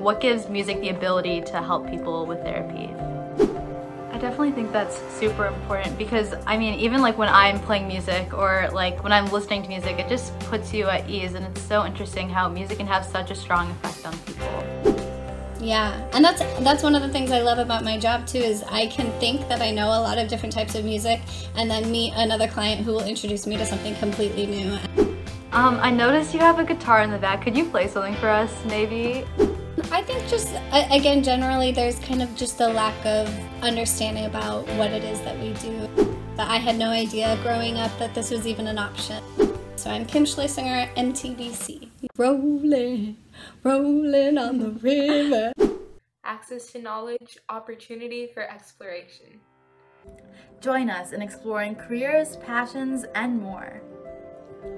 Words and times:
what 0.00 0.20
gives 0.20 0.48
music 0.48 0.80
the 0.80 0.90
ability 0.90 1.40
to 1.42 1.62
help 1.62 1.88
people 1.88 2.26
with 2.26 2.42
therapy? 2.42 2.94
I 4.12 4.18
definitely 4.20 4.52
think 4.52 4.72
that's 4.72 4.98
super 5.12 5.46
important 5.46 5.96
because 5.96 6.34
I 6.46 6.56
mean 6.56 6.78
even 6.80 7.00
like 7.02 7.16
when 7.16 7.28
I'm 7.28 7.60
playing 7.60 7.86
music 7.86 8.34
or 8.34 8.68
like 8.72 9.02
when 9.04 9.12
I'm 9.12 9.26
listening 9.26 9.62
to 9.62 9.68
music 9.68 9.98
it 9.98 10.08
just 10.08 10.36
puts 10.40 10.72
you 10.74 10.86
at 10.86 11.08
ease 11.08 11.34
and 11.34 11.46
it's 11.46 11.62
so 11.62 11.86
interesting 11.86 12.28
how 12.28 12.48
music 12.48 12.78
can 12.78 12.86
have 12.88 13.04
such 13.04 13.30
a 13.30 13.34
strong 13.34 13.70
effect 13.70 14.06
on 14.06 14.18
people. 14.18 14.98
Yeah, 15.60 16.08
and 16.12 16.24
that's 16.24 16.40
that's 16.60 16.82
one 16.82 16.94
of 16.94 17.02
the 17.02 17.08
things 17.08 17.30
I 17.30 17.42
love 17.42 17.58
about 17.58 17.84
my 17.84 17.98
job 17.98 18.26
too 18.26 18.38
is 18.38 18.62
I 18.64 18.86
can 18.86 19.10
think 19.20 19.48
that 19.48 19.60
I 19.60 19.70
know 19.70 19.86
a 19.86 20.00
lot 20.00 20.18
of 20.18 20.28
different 20.28 20.52
types 20.52 20.74
of 20.74 20.84
music 20.84 21.20
and 21.56 21.70
then 21.70 21.90
meet 21.90 22.12
another 22.16 22.48
client 22.48 22.84
who 22.84 22.92
will 22.92 23.04
introduce 23.04 23.46
me 23.46 23.56
to 23.56 23.66
something 23.66 23.94
completely 23.96 24.46
new. 24.46 24.78
Um, 25.52 25.78
I 25.80 25.90
noticed 25.90 26.34
you 26.34 26.40
have 26.40 26.58
a 26.58 26.64
guitar 26.64 27.02
in 27.02 27.10
the 27.10 27.18
back. 27.18 27.42
Could 27.42 27.56
you 27.56 27.64
play 27.64 27.88
something 27.88 28.14
for 28.16 28.28
us, 28.28 28.52
maybe? 28.66 29.24
I 29.90 30.02
think 30.02 30.26
just, 30.28 30.54
again, 30.72 31.22
generally 31.22 31.72
there's 31.72 31.98
kind 32.00 32.22
of 32.22 32.34
just 32.36 32.60
a 32.60 32.68
lack 32.68 33.06
of 33.06 33.28
understanding 33.62 34.26
about 34.26 34.66
what 34.76 34.90
it 34.90 35.04
is 35.04 35.20
that 35.22 35.38
we 35.38 35.52
do. 35.54 35.88
But 36.36 36.48
I 36.48 36.56
had 36.56 36.76
no 36.76 36.90
idea 36.90 37.38
growing 37.42 37.76
up 37.76 37.96
that 37.98 38.14
this 38.14 38.30
was 38.30 38.46
even 38.46 38.66
an 38.66 38.78
option. 38.78 39.22
So 39.76 39.90
I'm 39.90 40.04
Kim 40.04 40.24
Schlesinger, 40.24 40.74
at 40.74 40.94
MTBC. 40.96 41.90
Rolling, 42.16 43.16
rolling 43.62 44.38
on 44.38 44.58
the 44.58 44.70
river. 44.70 45.52
Access 46.24 46.72
to 46.72 46.82
knowledge, 46.82 47.38
opportunity 47.48 48.28
for 48.32 48.42
exploration. 48.42 49.40
Join 50.60 50.90
us 50.90 51.12
in 51.12 51.22
exploring 51.22 51.76
careers, 51.76 52.36
passions, 52.36 53.04
and 53.14 53.40
more. 53.40 53.80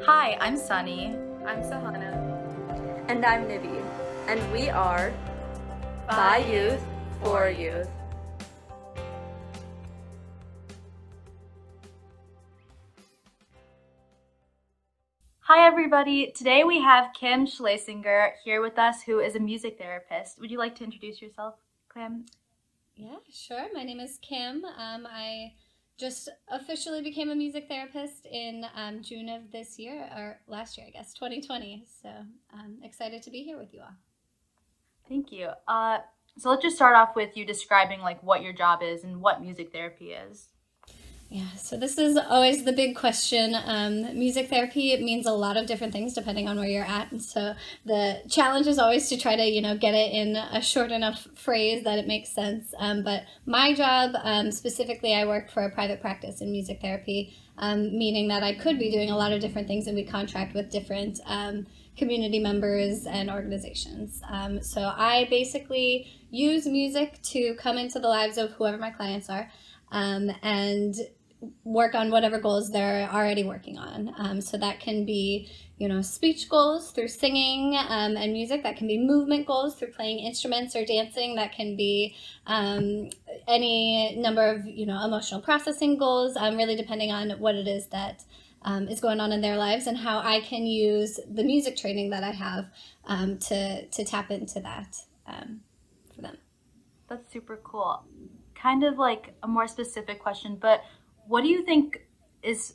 Hi, 0.02 0.36
I'm 0.40 0.56
Sunny. 0.56 1.16
I'm 1.46 1.62
Sahana. 1.62 3.06
And 3.08 3.24
I'm 3.24 3.48
Nibby 3.48 3.80
and 4.26 4.52
we 4.52 4.68
are 4.68 5.12
By 6.08 6.38
Youth 6.38 6.82
for 7.22 7.48
Youth. 7.48 7.88
Hi 15.40 15.66
everybody, 15.66 16.32
today 16.36 16.64
we 16.64 16.80
have 16.80 17.12
Kim 17.18 17.46
Schlesinger 17.46 18.34
here 18.44 18.62
with 18.62 18.78
us 18.78 19.02
who 19.02 19.18
is 19.18 19.34
a 19.34 19.40
music 19.40 19.78
therapist. 19.78 20.40
Would 20.40 20.50
you 20.50 20.58
like 20.58 20.76
to 20.76 20.84
introduce 20.84 21.20
yourself, 21.20 21.54
Kim? 21.92 22.26
Yeah, 22.94 23.16
sure. 23.32 23.66
My 23.74 23.82
name 23.82 23.98
is 23.98 24.18
Kim. 24.22 24.64
Um, 24.64 25.06
I 25.10 25.54
just 25.98 26.28
officially 26.50 27.02
became 27.02 27.30
a 27.30 27.34
music 27.34 27.66
therapist 27.68 28.26
in 28.26 28.64
um, 28.76 29.02
June 29.02 29.28
of 29.28 29.50
this 29.50 29.78
year, 29.78 30.08
or 30.16 30.40
last 30.46 30.78
year, 30.78 30.86
I 30.86 30.90
guess, 30.90 31.12
2020. 31.14 31.84
So 32.02 32.08
I'm 32.54 32.78
excited 32.82 33.22
to 33.24 33.30
be 33.30 33.42
here 33.42 33.58
with 33.58 33.74
you 33.74 33.80
all. 33.80 33.94
Thank 35.10 35.32
you. 35.32 35.48
Uh, 35.66 35.98
so 36.38 36.50
let's 36.50 36.62
just 36.62 36.76
start 36.76 36.94
off 36.94 37.16
with 37.16 37.36
you 37.36 37.44
describing 37.44 38.00
like 38.00 38.22
what 38.22 38.42
your 38.42 38.52
job 38.52 38.80
is 38.80 39.02
and 39.02 39.20
what 39.20 39.42
music 39.42 39.72
therapy 39.72 40.12
is. 40.12 40.46
Yeah, 41.28 41.50
so 41.56 41.76
this 41.76 41.98
is 41.98 42.16
always 42.16 42.64
the 42.64 42.72
big 42.72 42.96
question. 42.96 43.54
Um, 43.64 44.18
music 44.18 44.48
therapy 44.48 44.92
it 44.92 45.00
means 45.00 45.26
a 45.26 45.32
lot 45.32 45.56
of 45.56 45.66
different 45.66 45.92
things 45.92 46.14
depending 46.14 46.48
on 46.48 46.58
where 46.58 46.68
you're 46.68 46.84
at, 46.84 47.12
and 47.12 47.22
so 47.22 47.54
the 47.84 48.20
challenge 48.28 48.66
is 48.66 48.80
always 48.80 49.08
to 49.10 49.16
try 49.16 49.36
to 49.36 49.44
you 49.44 49.60
know 49.60 49.76
get 49.76 49.94
it 49.94 50.12
in 50.12 50.34
a 50.34 50.60
short 50.60 50.90
enough 50.90 51.28
phrase 51.36 51.84
that 51.84 52.00
it 52.00 52.08
makes 52.08 52.30
sense. 52.30 52.74
Um, 52.78 53.04
but 53.04 53.24
my 53.46 53.74
job 53.74 54.12
um, 54.22 54.50
specifically, 54.50 55.14
I 55.14 55.24
work 55.24 55.50
for 55.50 55.64
a 55.64 55.70
private 55.70 56.00
practice 56.00 56.40
in 56.40 56.50
music 56.50 56.80
therapy, 56.80 57.36
um, 57.58 57.96
meaning 57.96 58.26
that 58.28 58.42
I 58.42 58.54
could 58.54 58.78
be 58.78 58.90
doing 58.90 59.10
a 59.10 59.16
lot 59.16 59.32
of 59.32 59.40
different 59.40 59.68
things, 59.68 59.86
and 59.86 59.96
we 59.96 60.04
contract 60.04 60.52
with 60.52 60.70
different 60.70 61.20
um, 61.26 61.66
community 61.96 62.38
members 62.38 63.06
and 63.06 63.30
organizations. 63.30 64.22
Um, 64.28 64.62
so 64.62 64.92
I 64.96 65.26
basically 65.30 66.06
use 66.30 66.66
music 66.66 67.20
to 67.22 67.54
come 67.56 67.76
into 67.76 67.98
the 67.98 68.08
lives 68.08 68.38
of 68.38 68.52
whoever 68.52 68.78
my 68.78 68.90
clients 68.90 69.28
are 69.28 69.50
um, 69.92 70.30
and 70.42 70.94
work 71.64 71.94
on 71.94 72.10
whatever 72.10 72.38
goals 72.38 72.70
they're 72.70 73.08
already 73.10 73.44
working 73.44 73.78
on. 73.78 74.14
Um, 74.18 74.40
so 74.40 74.58
that 74.58 74.80
can 74.80 75.04
be, 75.04 75.50
you 75.78 75.88
know, 75.88 76.02
speech 76.02 76.48
goals 76.48 76.90
through 76.90 77.08
singing 77.08 77.76
um, 77.76 78.16
and 78.16 78.32
music. 78.32 78.62
That 78.62 78.76
can 78.76 78.86
be 78.86 78.98
movement 78.98 79.46
goals 79.46 79.74
through 79.74 79.92
playing 79.92 80.18
instruments 80.18 80.76
or 80.76 80.84
dancing. 80.84 81.36
That 81.36 81.52
can 81.52 81.76
be 81.76 82.14
um, 82.46 83.10
any 83.48 84.16
number 84.16 84.46
of, 84.46 84.66
you 84.66 84.84
know, 84.84 85.02
emotional 85.04 85.40
processing 85.40 85.96
goals, 85.96 86.36
um, 86.36 86.56
really 86.56 86.76
depending 86.76 87.10
on 87.10 87.30
what 87.38 87.54
it 87.54 87.66
is 87.66 87.86
that 87.86 88.24
um, 88.62 88.88
is 88.88 89.00
going 89.00 89.20
on 89.20 89.32
in 89.32 89.40
their 89.40 89.56
lives 89.56 89.86
and 89.86 89.96
how 89.96 90.18
I 90.20 90.40
can 90.40 90.66
use 90.66 91.18
the 91.30 91.42
music 91.42 91.76
training 91.76 92.10
that 92.10 92.22
I 92.22 92.30
have 92.32 92.66
um, 93.06 93.38
to, 93.38 93.86
to 93.86 94.04
tap 94.04 94.30
into 94.30 94.60
that 94.60 94.96
um, 95.26 95.60
for 96.14 96.22
them. 96.22 96.36
That's 97.08 97.32
super 97.32 97.58
cool. 97.64 98.04
Kind 98.54 98.84
of 98.84 98.98
like 98.98 99.34
a 99.42 99.48
more 99.48 99.66
specific 99.66 100.20
question, 100.20 100.56
but 100.60 100.82
what 101.26 101.42
do 101.42 101.48
you 101.48 101.64
think 101.64 102.06
is 102.42 102.74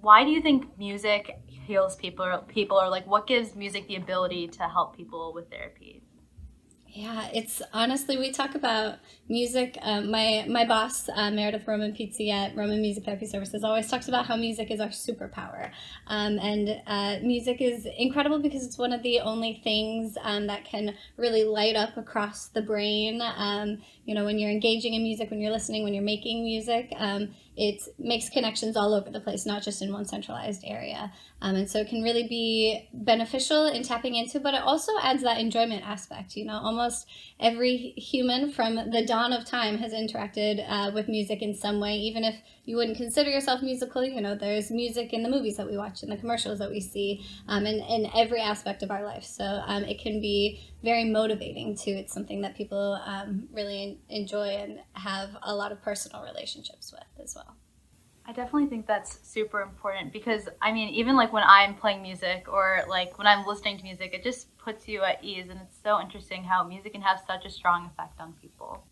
why 0.00 0.24
do 0.24 0.30
you 0.30 0.42
think 0.42 0.78
music 0.78 1.38
heals 1.46 1.96
people 1.96 2.44
people 2.48 2.80
or 2.80 2.88
like 2.88 3.06
what 3.06 3.26
gives 3.26 3.54
music 3.54 3.86
the 3.86 3.96
ability 3.96 4.48
to 4.48 4.62
help 4.64 4.96
people 4.96 5.32
with 5.32 5.50
therapy? 5.50 6.02
Yeah, 6.96 7.28
it's 7.34 7.60
honestly 7.74 8.16
we 8.16 8.32
talk 8.32 8.54
about 8.54 9.00
music. 9.28 9.76
Um, 9.82 10.10
my 10.10 10.46
my 10.48 10.64
boss 10.64 11.10
uh, 11.14 11.30
Meredith 11.30 11.68
Roman 11.68 11.92
Pizzi 11.92 12.30
at 12.32 12.56
Roman 12.56 12.80
Music 12.80 13.04
Therapy 13.04 13.26
Services 13.26 13.62
always 13.62 13.90
talks 13.90 14.08
about 14.08 14.24
how 14.24 14.34
music 14.34 14.70
is 14.70 14.80
our 14.80 14.88
superpower, 14.88 15.72
um, 16.06 16.38
and 16.38 16.80
uh, 16.86 17.18
music 17.22 17.60
is 17.60 17.86
incredible 17.98 18.38
because 18.38 18.64
it's 18.64 18.78
one 18.78 18.94
of 18.94 19.02
the 19.02 19.20
only 19.20 19.60
things 19.62 20.16
um, 20.22 20.46
that 20.46 20.64
can 20.64 20.94
really 21.18 21.44
light 21.44 21.76
up 21.76 21.98
across 21.98 22.46
the 22.48 22.62
brain. 22.62 23.20
Um, 23.20 23.82
you 24.06 24.14
know, 24.14 24.24
when 24.24 24.38
you're 24.38 24.50
engaging 24.50 24.94
in 24.94 25.02
music, 25.02 25.30
when 25.30 25.42
you're 25.42 25.52
listening, 25.52 25.84
when 25.84 25.92
you're 25.92 26.02
making 26.02 26.44
music 26.44 26.94
um, 26.96 27.28
it 27.56 27.82
makes 27.98 28.28
connections 28.28 28.76
all 28.76 28.92
over 28.92 29.10
the 29.10 29.20
place, 29.20 29.46
not 29.46 29.62
just 29.62 29.80
in 29.80 29.90
one 29.92 30.04
centralized 30.04 30.62
area. 30.66 31.10
Um, 31.42 31.54
and 31.54 31.70
so 31.70 31.80
it 31.80 31.88
can 31.88 32.02
really 32.02 32.26
be 32.26 32.88
beneficial 32.92 33.66
in 33.66 33.82
tapping 33.82 34.14
into, 34.14 34.40
but 34.40 34.54
it 34.54 34.62
also 34.62 34.92
adds 35.02 35.22
that 35.22 35.38
enjoyment 35.38 35.86
aspect. 35.86 36.36
You 36.36 36.46
know, 36.46 36.58
almost 36.58 37.06
every 37.38 37.92
human 37.96 38.50
from 38.50 38.76
the 38.90 39.04
dawn 39.06 39.32
of 39.32 39.44
time 39.44 39.76
has 39.78 39.92
interacted 39.92 40.64
uh, 40.68 40.90
with 40.94 41.08
music 41.08 41.42
in 41.42 41.54
some 41.54 41.78
way, 41.78 41.96
even 41.96 42.24
if 42.24 42.36
you 42.64 42.76
wouldn't 42.76 42.96
consider 42.96 43.28
yourself 43.30 43.62
musical. 43.62 44.02
You 44.02 44.20
know, 44.20 44.34
there's 44.34 44.70
music 44.70 45.12
in 45.12 45.22
the 45.22 45.28
movies 45.28 45.58
that 45.58 45.66
we 45.66 45.76
watch, 45.76 46.02
in 46.02 46.08
the 46.08 46.16
commercials 46.16 46.58
that 46.58 46.70
we 46.70 46.80
see, 46.80 47.24
um, 47.48 47.66
and 47.66 47.82
in 47.88 48.10
every 48.14 48.40
aspect 48.40 48.82
of 48.82 48.90
our 48.90 49.04
life. 49.04 49.24
So 49.24 49.44
um, 49.66 49.84
it 49.84 50.00
can 50.00 50.20
be 50.20 50.60
very 50.82 51.04
motivating 51.04 51.76
too. 51.76 51.90
It's 51.90 52.14
something 52.14 52.40
that 52.42 52.56
people 52.56 52.98
um, 53.04 53.48
really 53.52 53.98
enjoy 54.08 54.48
and 54.48 54.78
have 54.94 55.36
a 55.42 55.54
lot 55.54 55.70
of 55.70 55.82
personal 55.82 56.22
relationships 56.22 56.92
with 56.92 57.22
as 57.22 57.34
well. 57.34 57.56
I 58.28 58.32
definitely 58.32 58.66
think 58.66 58.86
that's 58.86 59.20
super 59.22 59.60
important 59.60 60.12
because 60.12 60.48
I 60.60 60.72
mean, 60.72 60.88
even 60.88 61.14
like 61.14 61.32
when 61.32 61.44
I'm 61.46 61.74
playing 61.74 62.02
music 62.02 62.46
or 62.48 62.82
like 62.88 63.18
when 63.18 63.26
I'm 63.26 63.46
listening 63.46 63.78
to 63.78 63.84
music, 63.84 64.12
it 64.14 64.24
just 64.24 64.56
puts 64.58 64.88
you 64.88 65.02
at 65.02 65.22
ease, 65.22 65.48
and 65.48 65.60
it's 65.62 65.78
so 65.80 66.00
interesting 66.00 66.42
how 66.42 66.64
music 66.64 66.92
can 66.92 67.02
have 67.02 67.20
such 67.24 67.44
a 67.44 67.50
strong 67.50 67.86
effect 67.86 68.20
on 68.20 68.32
people. 68.32 68.84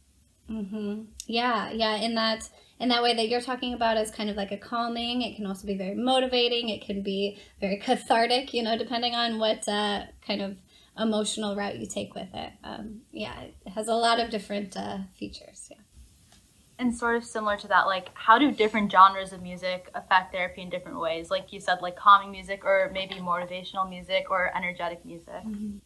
Mm-hmm. 0.48 1.02
Yeah, 1.26 1.72
yeah. 1.72 1.96
In 1.96 2.14
that 2.14 2.48
in 2.78 2.90
that 2.90 3.02
way 3.02 3.14
that 3.14 3.28
you're 3.28 3.40
talking 3.40 3.74
about 3.74 3.96
is 3.96 4.10
kind 4.10 4.30
of 4.30 4.36
like 4.36 4.52
a 4.52 4.56
calming. 4.56 5.22
It 5.22 5.34
can 5.34 5.46
also 5.46 5.66
be 5.66 5.76
very 5.76 5.96
motivating. 5.96 6.68
It 6.68 6.84
can 6.84 7.02
be 7.02 7.38
very 7.60 7.76
cathartic. 7.84 8.54
You 8.54 8.62
know, 8.62 8.78
depending 8.78 9.14
on 9.14 9.40
what 9.40 9.66
uh, 9.66 10.04
kind 10.24 10.42
of 10.42 10.56
emotional 10.96 11.56
route 11.56 11.78
you 11.78 11.86
take 11.86 12.14
with 12.14 12.32
it. 12.32 12.52
Um, 12.62 13.00
yeah, 13.10 13.40
it 13.40 13.70
has 13.74 13.88
a 13.88 13.94
lot 13.94 14.20
of 14.20 14.30
different 14.30 14.76
uh, 14.76 14.98
features. 15.18 15.66
Yeah. 15.70 15.78
And 16.84 16.94
sort 16.94 17.16
of 17.16 17.24
similar 17.24 17.56
to 17.56 17.68
that, 17.68 17.86
like 17.86 18.10
how 18.12 18.36
do 18.36 18.52
different 18.52 18.92
genres 18.92 19.32
of 19.32 19.40
music 19.40 19.88
affect 19.94 20.32
therapy 20.32 20.60
in 20.60 20.68
different 20.68 21.00
ways? 21.00 21.30
Like 21.30 21.50
you 21.50 21.58
said, 21.58 21.80
like 21.80 21.96
calming 21.96 22.30
music, 22.30 22.62
or 22.62 22.90
maybe 22.92 23.14
motivational 23.14 23.88
music, 23.88 24.26
or 24.28 24.54
energetic 24.54 25.02
music. 25.02 25.46
Mm-hmm. 25.46 25.78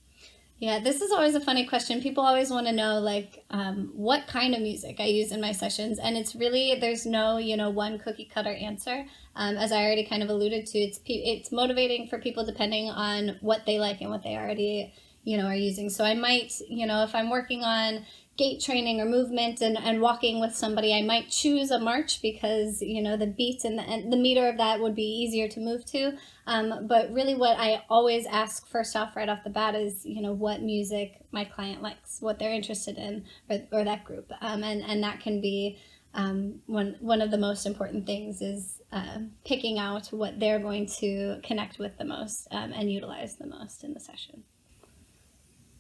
Yeah, 0.59 0.81
this 0.81 1.01
is 1.01 1.13
always 1.13 1.37
a 1.37 1.41
funny 1.41 1.67
question. 1.67 2.03
People 2.03 2.25
always 2.25 2.51
want 2.51 2.67
to 2.67 2.73
know 2.73 2.99
like 2.99 3.45
um, 3.51 3.93
what 3.95 4.27
kind 4.27 4.57
of 4.57 4.61
music 4.61 4.97
I 4.99 5.05
use 5.05 5.31
in 5.31 5.41
my 5.41 5.53
sessions, 5.53 6.01
and 6.01 6.17
it's 6.17 6.35
really 6.35 6.75
there's 6.81 7.07
no 7.07 7.39
you 7.39 7.57
know 7.57 7.71
one 7.71 8.01
cookie 8.01 8.29
cutter 8.35 8.53
answer. 8.53 9.07
Um, 9.37 9.57
as 9.57 9.71
I 9.71 9.85
already 9.85 10.05
kind 10.05 10.25
of 10.25 10.31
alluded 10.31 10.67
to, 10.67 10.79
it's 10.81 10.99
it's 11.07 11.53
motivating 11.53 12.09
for 12.09 12.19
people 12.19 12.45
depending 12.45 12.91
on 12.91 13.37
what 13.41 13.67
they 13.67 13.79
like 13.79 14.01
and 14.01 14.11
what 14.11 14.25
they 14.25 14.37
already 14.37 14.93
you 15.23 15.37
know 15.37 15.47
are 15.47 15.55
using. 15.55 15.91
So 15.91 16.05
I 16.05 16.15
might 16.15 16.55
you 16.69 16.87
know 16.87 17.05
if 17.05 17.15
I'm 17.15 17.31
working 17.31 17.63
on 17.63 18.05
gait 18.39 18.63
training 18.63 19.01
or 19.01 19.05
movement 19.05 19.61
and, 19.61 19.77
and 19.77 20.01
walking 20.01 20.41
with 20.41 20.55
somebody, 20.55 20.95
I 20.95 21.03
might 21.03 21.29
choose 21.29 21.73
a 21.73 21.81
march 21.81 22.23
because, 22.23 22.81
you 22.81 23.03
know, 23.03 23.17
the 23.17 23.27
beat 23.27 23.65
and 23.65 23.77
the, 23.77 23.83
and 23.83 24.13
the 24.13 24.17
meter 24.17 24.49
of 24.49 24.57
that 24.59 24.81
would 24.81 24.95
be 24.95 25.03
easier 25.03 25.49
to 25.49 25.61
move 25.61 25.85
to. 25.87 26.17
Um, 26.47 26.87
but 26.87 27.13
really 27.13 27.35
what 27.35 27.59
I 27.59 27.83
always 27.91 28.27
ask 28.27 28.67
first 28.69 28.95
off 28.97 29.17
right 29.17 29.29
off 29.29 29.43
the 29.43 29.51
bat 29.51 29.75
is, 29.75 30.07
you 30.07 30.23
know, 30.23 30.33
what 30.33 30.63
music 30.63 31.21
my 31.33 31.45
client 31.45 31.83
likes, 31.83 32.19
what 32.21 32.39
they're 32.39 32.53
interested 32.53 32.97
in, 32.97 33.25
or, 33.51 33.59
or 33.73 33.85
that 33.85 34.05
group. 34.05 34.31
Um, 34.41 34.63
and, 34.63 34.83
and 34.83 35.03
that 35.03 35.21
can 35.21 35.41
be 35.41 35.79
um, 36.15 36.61
one, 36.67 36.97
one 37.01 37.21
of 37.21 37.33
the 37.33 37.39
most 37.39 37.67
important 37.67 38.07
things 38.07 38.41
is 38.41 38.81
uh, 38.93 39.19
picking 39.45 39.79
out 39.79 40.07
what 40.09 40.39
they're 40.39 40.61
going 40.61 40.87
to 41.01 41.41
connect 41.43 41.81
with 41.81 41.99
the 41.99 42.05
most 42.05 42.47
um, 42.53 42.73
and 42.73 42.91
utilize 42.91 43.37
the 43.37 43.47
most 43.47 43.83
in 43.83 43.95
the 43.95 44.01
session. 44.01 44.45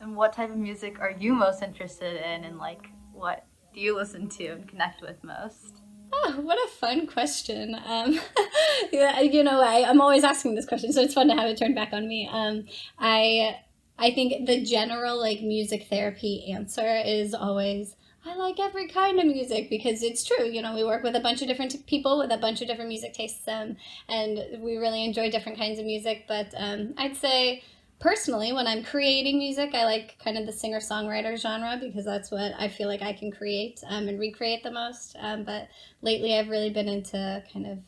And 0.00 0.16
what 0.16 0.32
type 0.32 0.50
of 0.50 0.56
music 0.56 1.00
are 1.00 1.10
you 1.10 1.32
most 1.32 1.62
interested 1.62 2.16
in, 2.16 2.44
and 2.44 2.58
like 2.58 2.88
what 3.12 3.44
do 3.74 3.80
you 3.80 3.96
listen 3.96 4.28
to 4.28 4.46
and 4.46 4.68
connect 4.68 5.02
with 5.02 5.22
most? 5.24 5.82
Oh, 6.12 6.40
what 6.40 6.58
a 6.58 6.68
fun 6.68 7.06
question. 7.06 7.76
Um, 7.86 8.12
you 8.92 9.42
know, 9.42 9.60
I, 9.60 9.84
I'm 9.86 10.00
always 10.00 10.24
asking 10.24 10.54
this 10.54 10.66
question, 10.66 10.92
so 10.92 11.02
it's 11.02 11.14
fun 11.14 11.28
to 11.28 11.34
have 11.34 11.48
it 11.48 11.58
turned 11.58 11.74
back 11.74 11.92
on 11.92 12.08
me. 12.08 12.28
Um, 12.30 12.66
I 12.98 13.56
I 13.98 14.12
think 14.12 14.46
the 14.46 14.62
general 14.62 15.18
like 15.18 15.40
music 15.42 15.88
therapy 15.90 16.52
answer 16.52 17.02
is 17.04 17.34
always 17.34 17.96
I 18.24 18.36
like 18.36 18.60
every 18.60 18.88
kind 18.88 19.18
of 19.18 19.26
music 19.26 19.70
because 19.70 20.02
it's 20.02 20.24
true. 20.24 20.44
You 20.44 20.60
know, 20.60 20.74
we 20.74 20.84
work 20.84 21.02
with 21.02 21.16
a 21.16 21.20
bunch 21.20 21.40
of 21.40 21.48
different 21.48 21.86
people 21.86 22.18
with 22.18 22.30
a 22.30 22.36
bunch 22.36 22.60
of 22.60 22.68
different 22.68 22.88
music 22.88 23.14
tastes, 23.14 23.46
um, 23.48 23.76
and 24.08 24.62
we 24.62 24.76
really 24.76 25.04
enjoy 25.04 25.30
different 25.30 25.58
kinds 25.58 25.78
of 25.78 25.86
music. 25.86 26.24
But 26.28 26.52
um, 26.56 26.94
I'd 26.98 27.16
say 27.16 27.62
personally, 28.00 28.52
when 28.52 28.66
I'm 28.66 28.84
creating 28.84 29.38
music, 29.38 29.74
I 29.74 29.84
like 29.84 30.18
kind 30.22 30.38
of 30.38 30.46
the 30.46 30.52
singer 30.52 30.78
songwriter 30.78 31.36
genre 31.40 31.78
because 31.80 32.04
that's 32.04 32.30
what 32.30 32.52
I 32.58 32.68
feel 32.68 32.88
like 32.88 33.02
I 33.02 33.12
can 33.12 33.30
create 33.30 33.80
um, 33.88 34.08
and 34.08 34.18
recreate 34.18 34.62
the 34.62 34.70
most. 34.70 35.16
Um, 35.18 35.44
but 35.44 35.68
lately, 36.02 36.36
I've 36.36 36.48
really 36.48 36.70
been 36.70 36.88
into 36.88 37.42
kind 37.52 37.66
of 37.66 37.78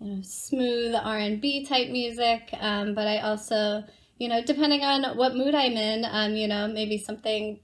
you 0.00 0.16
know 0.16 0.22
smooth 0.22 0.94
R 0.94 1.18
and 1.18 1.40
B 1.40 1.64
type 1.64 1.90
music. 1.90 2.50
Um, 2.60 2.94
but 2.94 3.06
I 3.06 3.18
also 3.18 3.84
you 4.18 4.28
know 4.28 4.42
depending 4.42 4.82
on 4.82 5.16
what 5.16 5.36
mood 5.36 5.54
I'm 5.54 5.76
in, 5.76 6.04
um, 6.10 6.34
you 6.34 6.48
know 6.48 6.68
maybe 6.68 6.98
something 6.98 7.60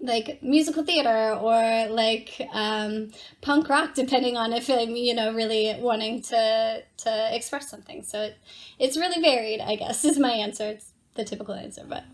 like 0.00 0.42
musical 0.42 0.84
theater 0.84 1.34
or 1.34 1.88
like 1.88 2.46
um, 2.52 3.10
punk 3.40 3.68
rock, 3.68 3.94
depending 3.94 4.36
on 4.36 4.52
if 4.52 4.68
I'm 4.68 4.94
you 4.96 5.14
know 5.14 5.32
really 5.32 5.74
wanting 5.80 6.22
to 6.22 6.82
to 6.98 7.34
express 7.34 7.70
something. 7.70 8.02
So 8.02 8.22
it, 8.22 8.38
it's 8.78 8.96
really 8.96 9.20
varied, 9.22 9.60
I 9.60 9.76
guess, 9.76 10.04
is 10.04 10.18
my 10.18 10.32
answer. 10.32 10.68
It's 10.68 10.92
the 11.16 11.24
typical 11.24 11.54
answer, 11.54 11.84
but. 11.88 12.04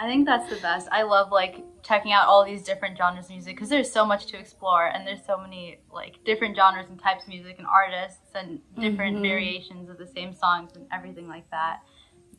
I 0.00 0.06
think 0.06 0.26
that's 0.26 0.48
the 0.48 0.60
best. 0.60 0.88
I 0.92 1.02
love 1.02 1.32
like 1.32 1.64
checking 1.82 2.12
out 2.12 2.28
all 2.28 2.44
these 2.44 2.62
different 2.62 2.96
genres 2.96 3.24
of 3.24 3.30
music 3.32 3.56
because 3.56 3.68
there's 3.68 3.90
so 3.90 4.06
much 4.06 4.26
to 4.26 4.38
explore 4.38 4.86
and 4.86 5.04
there's 5.04 5.24
so 5.26 5.36
many 5.36 5.80
like 5.92 6.22
different 6.24 6.54
genres 6.54 6.86
and 6.88 7.00
types 7.00 7.24
of 7.24 7.30
music 7.30 7.56
and 7.58 7.66
artists 7.66 8.30
and 8.34 8.60
different 8.78 9.16
mm-hmm. 9.16 9.24
variations 9.24 9.90
of 9.90 9.98
the 9.98 10.06
same 10.06 10.32
songs 10.32 10.70
and 10.76 10.86
everything 10.92 11.26
like 11.26 11.50
that. 11.50 11.80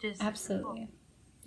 Just 0.02 0.24
absolutely. 0.24 0.88
Cool. 0.88 0.99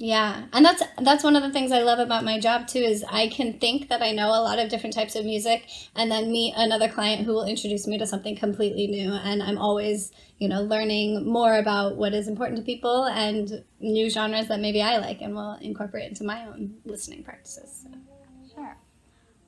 Yeah, 0.04 0.46
and 0.52 0.64
that's 0.64 0.82
that's 1.00 1.22
one 1.22 1.36
of 1.36 1.44
the 1.44 1.52
things 1.52 1.70
I 1.70 1.82
love 1.82 2.00
about 2.00 2.24
my 2.24 2.40
job 2.40 2.66
too 2.66 2.80
is 2.80 3.04
I 3.08 3.28
can 3.28 3.60
think 3.60 3.88
that 3.88 4.02
I 4.02 4.10
know 4.10 4.30
a 4.30 4.42
lot 4.42 4.58
of 4.58 4.68
different 4.68 4.96
types 4.96 5.14
of 5.14 5.24
music 5.24 5.68
and 5.94 6.10
then 6.10 6.32
meet 6.32 6.54
another 6.56 6.88
client 6.88 7.24
who 7.24 7.32
will 7.32 7.44
introduce 7.44 7.86
me 7.86 7.98
to 7.98 8.06
something 8.06 8.34
completely 8.34 8.88
new 8.88 9.12
and 9.12 9.40
I'm 9.40 9.58
always, 9.58 10.10
you 10.38 10.48
know, 10.48 10.60
learning 10.60 11.24
more 11.24 11.56
about 11.56 11.98
what 11.98 12.14
is 12.14 12.26
important 12.26 12.58
to 12.58 12.64
people 12.64 13.04
and 13.04 13.62
new 13.78 14.10
genres 14.10 14.48
that 14.48 14.58
maybe 14.58 14.82
I 14.82 14.98
like 14.98 15.20
and 15.20 15.36
will 15.36 15.54
incorporate 15.60 16.08
into 16.08 16.24
my 16.24 16.46
own 16.46 16.74
listening 16.84 17.22
practices. 17.22 17.84
So. 17.84 18.56
Sure. 18.56 18.76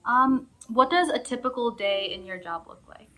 Um, 0.06 0.46
what 0.68 0.88
does 0.88 1.08
a 1.08 1.18
typical 1.18 1.72
day 1.72 2.12
in 2.14 2.24
your 2.24 2.38
job 2.38 2.66
look 2.68 2.84
like? 2.88 3.10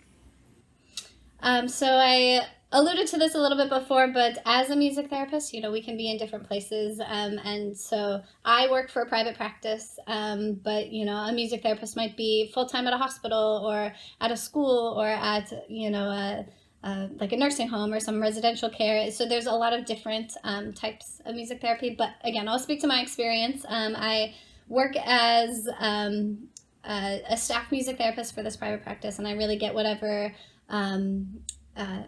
Um, 1.40 1.68
so 1.68 1.86
I 1.86 2.46
alluded 2.72 3.06
to 3.08 3.16
this 3.16 3.34
a 3.34 3.38
little 3.38 3.56
bit 3.56 3.68
before, 3.68 4.08
but 4.08 4.38
as 4.44 4.70
a 4.70 4.76
music 4.76 5.08
therapist, 5.08 5.52
you 5.54 5.60
know, 5.60 5.70
we 5.70 5.80
can 5.80 5.96
be 5.96 6.10
in 6.10 6.18
different 6.18 6.46
places. 6.46 7.00
Um, 7.00 7.38
and 7.44 7.76
so 7.76 8.20
I 8.44 8.68
work 8.70 8.90
for 8.90 9.02
a 9.02 9.06
private 9.06 9.36
practice, 9.36 9.98
um, 10.06 10.54
but, 10.64 10.90
you 10.90 11.04
know, 11.04 11.16
a 11.16 11.32
music 11.32 11.62
therapist 11.62 11.96
might 11.96 12.16
be 12.16 12.50
full 12.52 12.66
time 12.66 12.86
at 12.86 12.92
a 12.92 12.98
hospital 12.98 13.62
or 13.64 13.92
at 14.20 14.30
a 14.30 14.36
school 14.36 14.96
or 14.98 15.06
at, 15.06 15.52
you 15.68 15.90
know, 15.90 16.08
a, 16.08 16.46
a, 16.82 17.08
like 17.20 17.32
a 17.32 17.36
nursing 17.36 17.68
home 17.68 17.92
or 17.92 18.00
some 18.00 18.20
residential 18.20 18.68
care. 18.68 19.10
So 19.12 19.26
there's 19.26 19.46
a 19.46 19.52
lot 19.52 19.72
of 19.72 19.84
different 19.84 20.32
um, 20.42 20.72
types 20.72 21.20
of 21.24 21.36
music 21.36 21.60
therapy. 21.60 21.94
But 21.96 22.10
again, 22.24 22.48
I'll 22.48 22.58
speak 22.58 22.80
to 22.80 22.88
my 22.88 23.00
experience. 23.00 23.64
Um, 23.68 23.94
I 23.96 24.34
work 24.68 24.96
as 24.96 25.68
um, 25.78 26.48
a, 26.84 27.36
staff 27.36 27.70
music 27.70 27.98
therapist 27.98 28.34
for 28.34 28.42
this 28.42 28.56
private 28.56 28.82
practice, 28.82 29.18
and 29.18 29.28
I 29.28 29.32
really 29.32 29.56
get 29.56 29.72
whatever. 29.72 30.34
Um, 30.68 31.40
uh, 31.76 32.02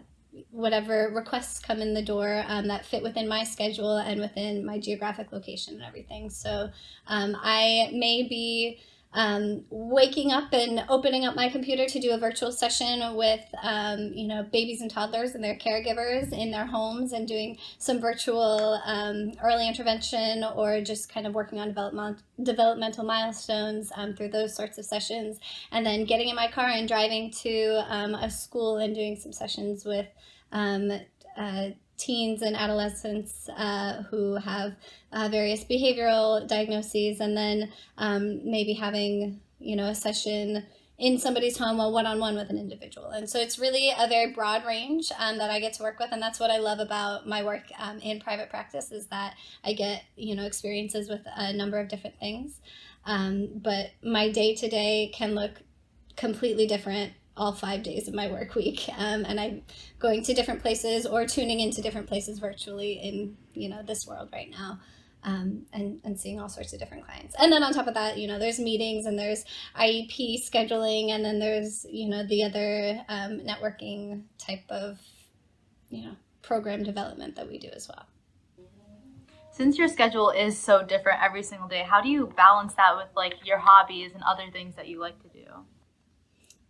whatever 0.51 1.11
requests 1.13 1.59
come 1.59 1.81
in 1.81 1.93
the 1.93 2.01
door 2.01 2.43
um, 2.47 2.67
that 2.67 2.85
fit 2.85 3.03
within 3.03 3.27
my 3.27 3.43
schedule 3.43 3.97
and 3.97 4.19
within 4.19 4.65
my 4.65 4.79
geographic 4.79 5.31
location 5.31 5.75
and 5.75 5.83
everything. 5.83 6.29
So 6.29 6.69
um, 7.07 7.35
I 7.41 7.89
may 7.93 8.23
be 8.23 8.79
um, 9.13 9.65
waking 9.69 10.31
up 10.31 10.53
and 10.53 10.83
opening 10.87 11.25
up 11.25 11.35
my 11.35 11.49
computer 11.49 11.87
to 11.87 11.99
do 11.99 12.11
a 12.11 12.17
virtual 12.17 12.51
session 12.51 13.15
with 13.15 13.41
um, 13.63 14.11
you 14.13 14.27
know 14.27 14.43
babies 14.43 14.81
and 14.81 14.91
toddlers 14.91 15.33
and 15.33 15.43
their 15.43 15.55
caregivers 15.55 16.31
in 16.31 16.51
their 16.51 16.65
homes 16.65 17.11
and 17.11 17.27
doing 17.27 17.57
some 17.79 17.99
virtual 17.99 18.79
um, 18.85 19.31
early 19.43 19.67
intervention 19.67 20.43
or 20.55 20.81
just 20.81 21.11
kind 21.11 21.25
of 21.25 21.33
working 21.33 21.59
on 21.59 21.69
development 21.69 22.19
developmental 22.43 23.03
milestones 23.03 23.91
um, 23.95 24.13
through 24.13 24.29
those 24.29 24.55
sorts 24.55 24.77
of 24.77 24.85
sessions. 24.85 25.39
And 25.71 25.85
then 25.85 26.05
getting 26.05 26.29
in 26.29 26.35
my 26.35 26.49
car 26.49 26.67
and 26.67 26.87
driving 26.87 27.31
to 27.41 27.83
um, 27.87 28.15
a 28.15 28.29
school 28.29 28.77
and 28.77 28.93
doing 28.93 29.15
some 29.15 29.33
sessions 29.33 29.85
with 29.85 30.07
um, 30.51 30.91
uh, 31.35 31.69
teens 31.99 32.41
and 32.41 32.55
adolescents 32.55 33.49
uh, 33.49 34.03
who 34.09 34.35
have 34.35 34.75
uh, 35.11 35.27
various 35.29 35.63
behavioral 35.63 36.47
diagnoses, 36.47 37.19
and 37.19 37.37
then 37.37 37.71
um, 37.97 38.49
maybe 38.49 38.73
having 38.73 39.39
you 39.59 39.75
know 39.75 39.87
a 39.87 39.95
session 39.95 40.65
in 40.97 41.17
somebody's 41.17 41.57
home 41.57 41.79
a 41.79 41.89
one-on-one 41.89 42.35
with 42.35 42.49
an 42.49 42.57
individual. 42.57 43.07
And 43.07 43.29
so 43.29 43.39
it's 43.39 43.57
really 43.57 43.89
a 43.97 44.07
very 44.07 44.33
broad 44.33 44.65
range 44.65 45.13
um, 45.17 45.37
that 45.37 45.49
i 45.49 45.59
get 45.61 45.71
to 45.73 45.83
work 45.83 45.97
with. 45.97 46.09
And 46.11 46.21
that's 46.21 46.39
what 46.39 46.51
i 46.51 46.57
love 46.57 46.79
about 46.79 47.25
my 47.25 47.41
work 47.41 47.63
um, 47.79 47.99
in 47.99 48.19
private 48.19 48.49
practice 48.49 48.91
is 48.91 49.07
that 49.07 49.35
i 49.63 49.71
get 49.71 50.03
you 50.17 50.35
know 50.35 50.43
experiences 50.43 51.09
with 51.09 51.21
a 51.35 51.53
number 51.53 51.79
of 51.79 51.87
different 51.87 52.19
things. 52.19 52.59
Um, 53.05 53.47
but 53.55 53.91
my 54.03 54.29
day-to-day 54.29 55.11
can 55.13 55.33
look 55.33 55.61
completely 56.17 56.67
different 56.67 57.13
all 57.39 57.53
five 57.53 57.81
days 57.81 58.07
of 58.07 58.13
my 58.13 58.29
work 58.29 58.53
week. 58.53 58.87
Um, 58.97 59.25
and 59.25 59.39
i'm 59.39 59.63
going 59.97 60.23
to 60.23 60.33
different 60.33 60.61
places 60.61 61.05
or 61.05 61.25
tuning 61.25 61.61
into 61.61 61.81
different 61.81 62.07
places 62.07 62.37
virtually 62.37 62.93
in 62.93 63.37
you 63.53 63.69
know 63.69 63.81
this 63.81 64.05
world 64.05 64.29
right 64.31 64.51
now 64.51 64.79
um, 65.23 65.65
and, 65.73 65.99
and 66.03 66.17
seeing 66.17 66.39
all 66.39 66.47
sorts 66.47 66.71
of 66.71 66.79
different 66.79 67.05
clients. 67.05 67.35
And 67.37 67.51
then 67.51 67.63
on 67.63 67.73
top 67.73 67.87
of 67.87 67.93
that 67.95 68.17
you 68.17 68.27
know 68.27 68.37
there's 68.37 68.59
meetings 68.59 69.05
and 69.05 69.17
there's 69.17 69.45
iep 69.77 70.49
scheduling 70.49 71.09
and 71.09 71.23
then 71.23 71.39
there's 71.39 71.85
you 71.89 72.09
know 72.09 72.25
the 72.27 72.43
other 72.43 73.01
um, 73.07 73.39
networking 73.39 74.23
type 74.37 74.63
of 74.69 74.99
you 75.89 76.03
know 76.05 76.15
program 76.41 76.83
development 76.83 77.35
that 77.35 77.47
we 77.47 77.57
do 77.57 77.69
as 77.73 77.87
well. 77.87 78.05
Since 79.51 79.77
your 79.77 79.89
schedule 79.89 80.29
is 80.29 80.57
so 80.57 80.83
different 80.83 81.21
every 81.21 81.43
single 81.43 81.67
day 81.67 81.83
how 81.83 82.01
do 82.01 82.09
you 82.09 82.27
balance 82.37 82.73
that 82.75 82.95
with 82.97 83.07
like 83.15 83.33
your 83.45 83.57
hobbies 83.57 84.11
and 84.13 84.23
other 84.23 84.49
things 84.51 84.75
that 84.75 84.87
you 84.87 84.99
like 84.99 85.21
to 85.21 85.27
do 85.29 85.38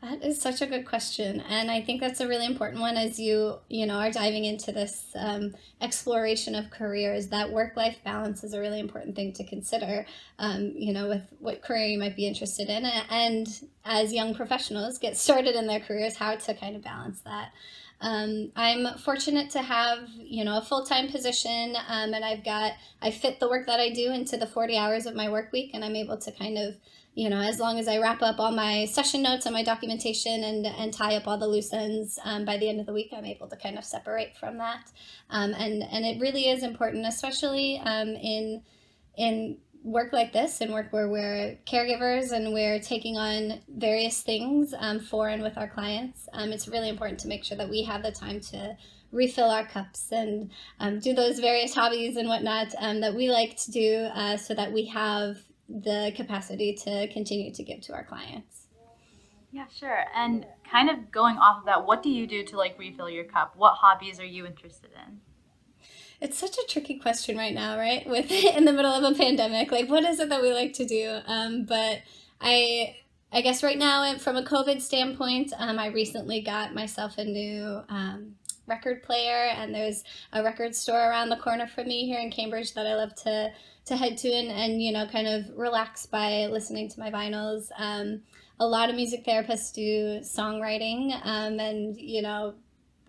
that 0.02 0.24
is 0.24 0.42
such 0.42 0.62
a 0.62 0.66
good 0.66 0.86
question, 0.86 1.42
and 1.42 1.70
I 1.70 1.82
think 1.82 2.00
that's 2.00 2.22
a 2.22 2.28
really 2.28 2.46
important 2.46 2.80
one 2.80 2.96
as 2.96 3.20
you 3.20 3.60
you 3.68 3.86
know 3.86 3.96
are 3.96 4.12
diving 4.12 4.46
into 4.46 4.72
this 4.72 5.08
um, 5.16 5.56
exploration 5.82 6.56
of 6.56 6.72
careers. 6.72 7.28
That 7.28 7.52
work 7.52 7.76
life 7.76 7.98
balance 8.06 8.44
is 8.44 8.54
a 8.54 8.60
really 8.62 8.80
important 8.80 9.16
thing 9.16 9.34
to 9.34 9.44
consider. 9.44 10.06
Um, 10.38 10.72
you 10.76 10.94
know, 10.94 11.10
with 11.10 11.24
what 11.40 11.62
career 11.62 11.88
you 11.88 12.00
might 12.00 12.16
be 12.16 12.28
interested 12.28 12.70
in, 12.70 12.86
and 12.86 13.48
as 13.84 14.14
young 14.14 14.34
professionals 14.36 15.00
get 15.00 15.18
started 15.18 15.56
in 15.56 15.68
their 15.68 15.82
careers, 15.82 16.16
how 16.16 16.36
to 16.36 16.54
kind 16.54 16.78
of 16.78 16.82
balance 16.82 17.20
that. 17.22 17.52
Um, 18.02 18.52
I'm 18.56 18.98
fortunate 18.98 19.50
to 19.52 19.62
have, 19.62 20.08
you 20.18 20.46
know, 20.46 20.58
a 20.58 20.62
full-time 20.62 21.10
position 21.10 21.76
um, 21.88 22.14
and 22.14 22.24
I've 22.24 22.46
got, 22.46 22.74
I 23.02 23.12
fit 23.12 23.40
the 23.40 23.50
work 23.50 23.68
that 23.68 23.80
I 23.80 23.90
do 23.90 24.12
into 24.12 24.38
the 24.38 24.48
40 24.48 24.78
hours 24.78 25.06
of 25.06 25.16
my 25.16 25.30
work 25.30 25.52
week 25.52 25.72
and 25.74 25.84
I'm 25.84 25.98
able 25.98 26.18
to 26.18 26.32
kind 26.32 26.58
of 26.58 26.76
you 27.16 27.30
know, 27.30 27.42
as 27.42 27.60
long 27.60 27.80
as 27.80 27.88
I 27.88 27.98
wrap 27.98 28.22
up 28.22 28.40
all 28.40 28.52
my 28.52 28.86
session 28.86 29.22
notes 29.22 29.46
and 29.46 29.54
my 29.54 29.64
documentation 29.64 30.44
and, 30.44 30.66
and 30.66 30.94
tie 30.94 31.16
up 31.16 31.28
all 31.28 31.38
the 31.38 31.48
loose 31.48 31.74
ends 31.74 32.18
um, 32.24 32.46
by 32.46 32.58
the 32.58 32.70
end 32.70 32.80
of 32.80 32.86
the 32.86 32.94
week, 32.94 33.10
I'm 33.12 33.26
able 33.26 33.48
to 33.48 33.58
kind 33.58 33.78
of 33.78 33.84
separate 33.84 34.38
from 34.38 34.58
that. 34.58 34.92
Um, 35.30 35.54
and, 35.54 35.84
and 35.84 36.06
it 36.06 36.20
really 36.22 36.50
is 36.50 36.64
important, 36.64 37.06
especially 37.06 37.82
um, 37.84 38.10
in, 38.10 38.62
in 39.18 39.58
work 39.84 40.14
like 40.14 40.34
this 40.34 40.62
and 40.62 40.72
work 40.72 40.92
where 40.92 41.10
we're 41.10 41.58
caregivers 41.66 42.32
and 42.32 42.54
we're 42.54 42.80
taking 42.80 43.18
on 43.18 43.60
various 43.68 44.22
things 44.22 44.74
um, 44.78 45.00
for 45.00 45.30
and 45.30 45.42
with 45.42 45.58
our 45.58 45.68
clients. 45.68 46.28
Um, 46.34 46.52
it's 46.52 46.68
really 46.68 46.90
important 46.90 47.20
to 47.22 47.28
make 47.28 47.44
sure 47.44 47.58
that 47.58 47.70
we 47.70 47.84
have 47.84 48.04
the 48.04 48.12
time 48.12 48.40
to 48.52 48.78
refill 49.12 49.50
our 49.50 49.66
cups 49.66 50.12
and 50.12 50.52
um, 50.80 51.00
do 51.00 51.14
those 51.14 51.40
various 51.40 51.74
hobbies 51.74 52.16
and 52.16 52.28
whatnot 52.28 52.74
um, 52.80 53.02
that 53.02 53.16
we 53.16 53.30
like 53.30 53.56
to 53.58 53.72
do 53.72 54.10
uh, 54.14 54.38
so 54.38 54.54
that 54.54 54.72
we 54.72 54.86
have 54.86 55.38
the 55.70 56.12
capacity 56.16 56.74
to 56.74 57.08
continue 57.14 57.54
to 57.54 57.64
give 57.64 57.82
to 57.82 57.94
our 57.94 58.04
clients. 58.04 58.68
Yeah, 59.52 59.66
sure. 59.68 60.06
And 60.16 60.46
kind 60.70 60.90
of 60.90 61.12
going 61.12 61.38
off 61.38 61.60
of 61.60 61.66
that, 61.66 61.86
what 61.86 62.04
do 62.04 62.10
you 62.10 62.28
do 62.28 62.44
to 62.44 62.58
like 62.58 62.78
refill 62.78 63.10
your 63.10 63.24
cup? 63.24 63.54
What 63.56 63.74
hobbies 63.76 64.20
are 64.20 64.26
you 64.26 64.46
interested 64.46 64.92
in? 65.08 65.22
It's 66.22 66.38
such 66.38 66.58
a 66.58 66.68
tricky 66.68 67.00
question 67.00 67.38
right 67.38 67.54
now, 67.54 67.78
right? 67.78 68.08
With 68.10 68.32
in 68.32 68.66
the 68.66 68.74
middle 68.74 68.92
of 68.92 69.04
a 69.04 69.16
pandemic, 69.16 69.72
like 69.72 69.90
what 69.90 70.04
is 70.04 70.20
it 70.20 70.30
that 70.30 70.42
we 70.42 70.54
like 70.54 70.74
to 70.74 70.86
do? 70.86 71.20
Um, 71.26 71.66
but 71.66 72.02
I, 72.42 72.98
I 73.32 73.42
guess 73.42 73.64
right 73.64 73.78
now, 73.78 74.18
from 74.18 74.38
a 74.38 74.44
COVID 74.44 74.82
standpoint, 74.82 75.54
um, 75.58 75.80
I 75.80 75.88
recently 75.88 76.42
got 76.42 76.74
myself 76.74 77.18
a 77.18 77.24
new 77.24 77.82
um, 77.90 78.36
record 78.70 79.04
player, 79.04 79.50
and 79.56 79.74
there's 79.74 80.04
a 80.32 80.44
record 80.44 80.76
store 80.76 81.10
around 81.10 81.30
the 81.30 81.38
corner 81.38 81.68
from 81.68 81.88
me 81.88 82.06
here 82.06 82.20
in 82.20 82.32
Cambridge 82.32 82.74
that 82.74 82.88
I 82.88 82.96
love 82.96 83.16
to 83.24 83.52
to 83.86 83.98
head 83.98 84.18
to 84.20 84.30
and, 84.32 84.50
and 84.50 84.82
you 84.82 84.92
know 84.92 85.08
kind 85.08 85.28
of 85.28 85.46
relax 85.58 86.06
by 86.06 86.46
listening 86.46 86.90
to 86.90 87.00
my 87.00 87.10
vinyls. 87.10 87.70
Um, 87.78 88.22
a 88.60 88.68
lot 88.68 88.90
of 88.90 88.96
music 88.96 89.26
therapists 89.26 89.74
do 89.74 90.20
songwriting 90.20 91.14
um, 91.26 91.60
and 91.60 91.98
you 92.00 92.22
know 92.22 92.54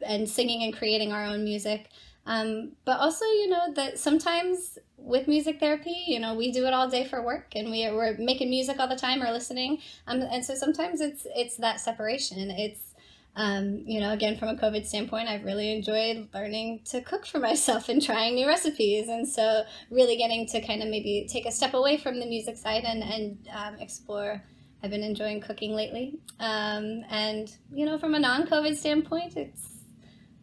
and 0.02 0.28
singing 0.28 0.62
and 0.62 0.76
creating 0.76 1.12
our 1.12 1.24
own 1.24 1.44
music. 1.44 1.88
Um, 2.26 2.72
but 2.84 3.00
also, 3.00 3.24
you 3.24 3.48
know, 3.48 3.72
that 3.74 3.98
sometimes 3.98 4.78
with 4.96 5.26
music 5.26 5.58
therapy, 5.58 6.04
you 6.06 6.20
know, 6.20 6.34
we 6.34 6.52
do 6.52 6.66
it 6.66 6.74
all 6.74 6.88
day 6.88 7.04
for 7.04 7.22
work 7.22 7.54
and 7.56 7.70
we, 7.70 7.90
we're 7.90 8.16
making 8.18 8.50
music 8.50 8.78
all 8.78 8.88
the 8.88 8.96
time 8.96 9.22
or 9.22 9.32
listening. 9.32 9.78
Um, 10.06 10.20
and 10.20 10.44
so 10.44 10.54
sometimes 10.54 11.00
it's, 11.00 11.26
it's 11.34 11.56
that 11.56 11.80
separation. 11.80 12.50
It's, 12.50 12.89
um, 13.36 13.84
you 13.86 14.00
know, 14.00 14.12
again, 14.12 14.36
from 14.36 14.48
a 14.48 14.56
COVID 14.56 14.84
standpoint, 14.84 15.28
I've 15.28 15.44
really 15.44 15.74
enjoyed 15.74 16.28
learning 16.34 16.80
to 16.86 17.00
cook 17.00 17.26
for 17.26 17.38
myself 17.38 17.88
and 17.88 18.02
trying 18.02 18.34
new 18.34 18.46
recipes. 18.46 19.08
And 19.08 19.26
so 19.26 19.62
really 19.90 20.16
getting 20.16 20.46
to 20.48 20.60
kind 20.60 20.82
of 20.82 20.88
maybe 20.88 21.28
take 21.30 21.46
a 21.46 21.52
step 21.52 21.74
away 21.74 21.96
from 21.96 22.20
the 22.20 22.26
music 22.26 22.56
side 22.56 22.84
and, 22.84 23.02
and 23.02 23.48
um, 23.54 23.74
explore 23.78 24.42
I've 24.82 24.90
been 24.90 25.02
enjoying 25.02 25.40
cooking 25.40 25.74
lately. 25.74 26.18
Um, 26.38 27.04
and, 27.10 27.54
you 27.70 27.84
know, 27.84 27.98
from 27.98 28.14
a 28.14 28.18
non 28.18 28.46
COVID 28.46 28.76
standpoint, 28.76 29.36
it's, 29.36 29.78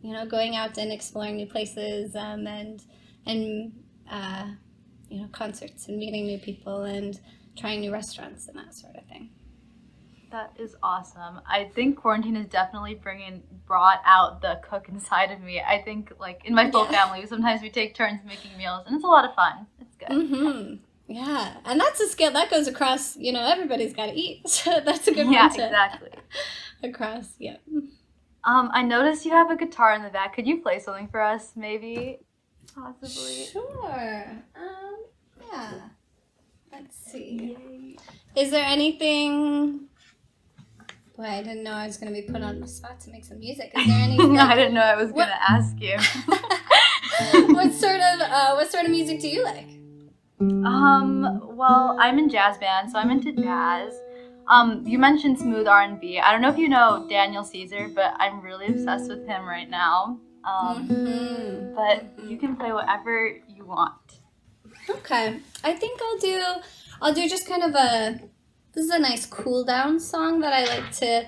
you 0.01 0.13
know, 0.13 0.25
going 0.25 0.55
out 0.55 0.77
and 0.77 0.91
exploring 0.91 1.37
new 1.37 1.47
places 1.47 2.15
um, 2.15 2.45
and, 2.45 2.83
and 3.25 3.73
uh, 4.09 4.47
you 5.09 5.21
know, 5.21 5.27
concerts 5.29 5.87
and 5.87 5.97
meeting 5.97 6.25
new 6.25 6.37
people 6.37 6.83
and 6.83 7.19
trying 7.57 7.81
new 7.81 7.91
restaurants 7.91 8.47
and 8.47 8.57
that 8.57 8.75
sort 8.75 8.95
of. 8.95 8.96
That 10.31 10.53
is 10.57 10.75
awesome. 10.83 11.39
I 11.49 11.71
think 11.73 11.97
quarantine 11.97 12.35
is 12.35 12.47
definitely 12.47 12.95
bringing 12.95 13.43
brought 13.65 14.01
out 14.05 14.41
the 14.41 14.59
cook 14.61 14.89
inside 14.89 15.31
of 15.31 15.41
me. 15.41 15.61
I 15.61 15.81
think 15.81 16.11
like 16.19 16.41
in 16.45 16.53
my 16.53 16.69
full 16.69 16.85
family, 16.85 17.25
sometimes 17.25 17.61
we 17.61 17.69
take 17.69 17.95
turns 17.95 18.19
making 18.25 18.57
meals, 18.57 18.83
and 18.87 18.95
it's 18.95 19.05
a 19.05 19.07
lot 19.07 19.25
of 19.25 19.33
fun. 19.35 19.67
It's 19.79 19.95
good. 19.95 20.09
Mm-hmm. 20.09 20.75
Yeah, 21.07 21.57
and 21.63 21.79
that's 21.79 22.01
a 22.01 22.07
skill 22.07 22.31
that 22.31 22.51
goes 22.51 22.67
across. 22.67 23.15
You 23.15 23.31
know, 23.31 23.41
everybody's 23.41 23.93
got 23.93 24.07
to 24.07 24.13
eat, 24.13 24.47
so 24.49 24.81
that's 24.83 25.07
a 25.07 25.13
good 25.13 25.31
yeah, 25.31 25.47
one. 25.47 25.57
Yeah, 25.57 25.65
exactly. 25.67 26.09
across, 26.83 27.33
yeah. 27.39 27.57
Um, 28.43 28.69
I 28.73 28.81
noticed 28.83 29.25
you 29.25 29.31
have 29.31 29.49
a 29.49 29.55
guitar 29.55 29.93
in 29.93 30.03
the 30.03 30.09
back. 30.09 30.35
Could 30.35 30.47
you 30.47 30.61
play 30.61 30.79
something 30.79 31.07
for 31.07 31.21
us, 31.21 31.53
maybe? 31.55 32.19
Possibly. 32.75 33.45
Sure. 33.51 34.25
Um, 34.55 35.05
yeah. 35.51 35.71
Let's 36.71 36.95
see. 36.95 37.57
Yay. 37.57 38.41
Is 38.41 38.51
there 38.51 38.65
anything? 38.65 39.87
Boy, 41.17 41.23
I 41.23 41.41
didn't 41.41 41.63
know 41.63 41.71
I 41.71 41.87
was 41.87 41.97
going 41.97 42.13
to 42.13 42.21
be 42.21 42.31
put 42.31 42.43
on 42.43 42.59
the 42.59 42.67
spot 42.67 42.99
to 43.01 43.11
make 43.11 43.25
some 43.25 43.39
music. 43.39 43.71
Is 43.75 43.87
there 43.87 43.99
anything? 43.99 44.37
I 44.37 44.55
didn't 44.55 44.75
know 44.75 44.81
I 44.81 44.95
was 44.95 45.11
going 45.11 45.27
to 45.27 45.51
ask 45.51 45.75
you. 45.79 45.97
what 47.55 47.73
sort 47.73 47.99
of 47.99 48.21
uh, 48.21 48.53
what 48.53 48.71
sort 48.71 48.85
of 48.85 48.91
music 48.91 49.19
do 49.19 49.27
you 49.27 49.43
like? 49.43 49.67
Um, 50.39 51.55
well, 51.57 51.97
I'm 51.99 52.19
in 52.19 52.29
jazz 52.29 52.59
band, 52.59 52.91
so 52.91 52.99
I'm 52.99 53.09
into 53.09 53.31
jazz. 53.31 53.93
Um, 54.47 54.85
you 54.85 54.99
mentioned 54.99 55.39
smooth 55.39 55.67
R&B. 55.67 56.19
I 56.19 56.31
don't 56.31 56.41
know 56.41 56.49
if 56.49 56.57
you 56.57 56.69
know 56.69 57.07
Daniel 57.09 57.43
Caesar, 57.43 57.89
but 57.93 58.13
I'm 58.17 58.39
really 58.41 58.67
obsessed 58.67 59.09
with 59.09 59.25
him 59.25 59.43
right 59.45 59.69
now. 59.69 60.19
Um, 60.45 60.87
mm-hmm. 60.87 61.75
But 61.75 62.29
you 62.29 62.37
can 62.37 62.55
play 62.55 62.71
whatever 62.71 63.27
you 63.49 63.65
want. 63.65 64.19
Okay, 64.87 65.39
I 65.63 65.73
think 65.73 65.99
I'll 66.01 66.19
do. 66.19 66.43
I'll 67.01 67.13
do 67.13 67.27
just 67.27 67.47
kind 67.47 67.63
of 67.63 67.73
a. 67.73 68.21
This 68.77 68.85
is 68.85 68.91
a 68.91 68.99
nice 68.99 69.25
cool 69.25 69.63
down 69.63 69.99
song 69.99 70.39
that 70.41 70.53
I 70.53 70.65
like 70.65 70.91
to 70.97 71.27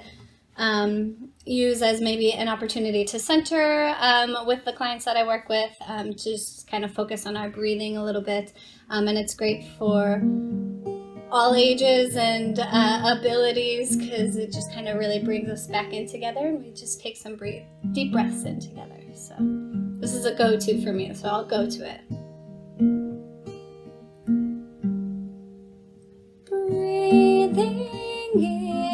um, 0.57 1.31
use 1.45 1.81
as 1.81 1.99
maybe 1.99 2.31
an 2.31 2.47
opportunity 2.47 3.03
to 3.05 3.17
center 3.17 3.91
um, 3.97 4.45
with 4.45 4.65
the 4.65 4.73
clients 4.73 5.03
that 5.05 5.17
I 5.17 5.25
work 5.25 5.49
with, 5.49 5.71
um, 5.87 6.13
just 6.13 6.69
kind 6.69 6.85
of 6.85 6.93
focus 6.93 7.25
on 7.25 7.35
our 7.35 7.49
breathing 7.49 7.97
a 7.97 8.03
little 8.03 8.21
bit. 8.21 8.53
Um, 8.91 9.07
and 9.07 9.17
it's 9.17 9.33
great 9.33 9.65
for 9.79 10.21
all 11.31 11.55
ages 11.55 12.15
and 12.15 12.59
uh, 12.59 13.15
abilities 13.17 13.97
because 13.97 14.35
it 14.35 14.53
just 14.53 14.71
kind 14.71 14.87
of 14.87 14.99
really 14.99 15.23
brings 15.23 15.49
us 15.49 15.65
back 15.65 15.91
in 15.91 16.07
together 16.07 16.41
and 16.41 16.63
we 16.63 16.69
just 16.69 17.01
take 17.01 17.17
some 17.17 17.35
deep 17.93 18.11
breaths 18.11 18.43
in 18.43 18.59
together. 18.59 19.01
So 19.15 19.33
this 19.99 20.13
is 20.13 20.25
a 20.25 20.35
go-to 20.35 20.83
for 20.83 20.93
me, 20.93 21.11
so 21.15 21.27
I'll 21.27 21.47
go 21.47 21.67
to 21.67 21.95
it. 21.95 23.28
Breathing 27.51 28.88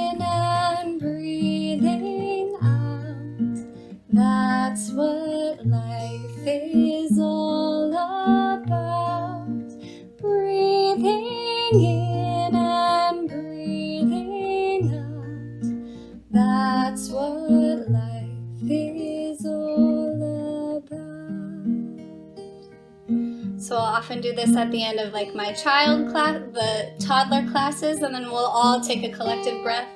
at 24.55 24.71
the 24.71 24.83
end 24.83 24.99
of 24.99 25.13
like 25.13 25.33
my 25.35 25.53
child 25.53 26.09
class, 26.11 26.41
the 26.53 26.93
toddler 26.99 27.49
classes, 27.51 28.01
and 28.01 28.13
then 28.13 28.25
we'll 28.25 28.37
all 28.37 28.81
take 28.81 29.03
a 29.03 29.09
collective 29.15 29.63
breath 29.63 29.87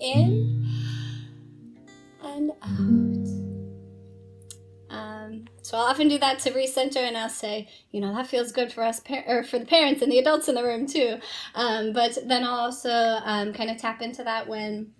in 0.00 0.66
and 2.22 2.50
out. 2.62 3.10
Um, 4.90 5.44
so 5.62 5.78
I'll 5.78 5.84
often 5.84 6.08
do 6.08 6.18
that 6.18 6.40
to 6.40 6.50
recenter, 6.50 6.96
and 6.96 7.16
I'll 7.16 7.28
say, 7.28 7.68
you 7.92 8.00
know, 8.00 8.14
that 8.14 8.26
feels 8.26 8.52
good 8.52 8.72
for 8.72 8.82
us, 8.82 9.00
par- 9.00 9.24
or 9.26 9.44
for 9.44 9.58
the 9.58 9.66
parents 9.66 10.02
and 10.02 10.10
the 10.10 10.18
adults 10.18 10.48
in 10.48 10.54
the 10.54 10.64
room 10.64 10.86
too. 10.86 11.18
Um, 11.54 11.92
but 11.92 12.18
then 12.26 12.44
I'll 12.44 12.58
also 12.58 12.90
um, 12.90 13.52
kind 13.52 13.70
of 13.70 13.78
tap 13.78 14.02
into 14.02 14.24
that 14.24 14.48
when 14.48 14.92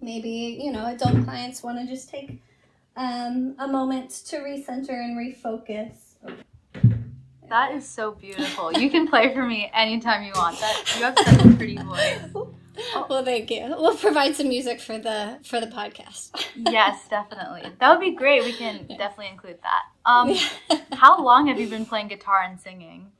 maybe 0.00 0.58
you 0.62 0.72
know 0.72 0.86
adult 0.86 1.24
clients 1.24 1.62
want 1.62 1.78
to 1.78 1.86
just 1.86 2.08
take 2.08 2.40
um, 2.96 3.54
a 3.58 3.68
moment 3.68 4.10
to 4.10 4.36
recenter 4.38 4.90
and 4.90 5.16
refocus 5.16 6.14
that 7.50 7.74
is 7.74 7.86
so 7.86 8.12
beautiful. 8.12 8.72
You 8.72 8.88
can 8.90 9.06
play 9.06 9.34
for 9.34 9.44
me 9.44 9.70
anytime 9.74 10.22
you 10.22 10.32
want. 10.34 10.58
That 10.58 10.94
you 10.96 11.04
have 11.04 11.18
such 11.18 11.44
a 11.44 11.56
pretty 11.56 11.76
voice. 11.76 12.20
Well 13.10 13.22
thank 13.22 13.50
you. 13.50 13.74
We'll 13.78 13.96
provide 13.96 14.34
some 14.36 14.48
music 14.48 14.80
for 14.80 14.96
the 14.96 15.38
for 15.42 15.60
the 15.60 15.66
podcast. 15.66 16.30
Yes 16.56 17.06
definitely. 17.10 17.70
That 17.78 17.90
would 17.90 18.00
be 18.00 18.12
great. 18.12 18.42
We 18.42 18.52
can 18.54 18.86
yeah. 18.88 18.96
definitely 18.96 19.28
include 19.28 19.58
that. 19.62 19.82
Um 20.06 20.34
how 20.92 21.22
long 21.22 21.48
have 21.48 21.60
you 21.60 21.68
been 21.68 21.84
playing 21.84 22.08
guitar 22.08 22.42
and 22.42 22.58
singing 22.58 23.12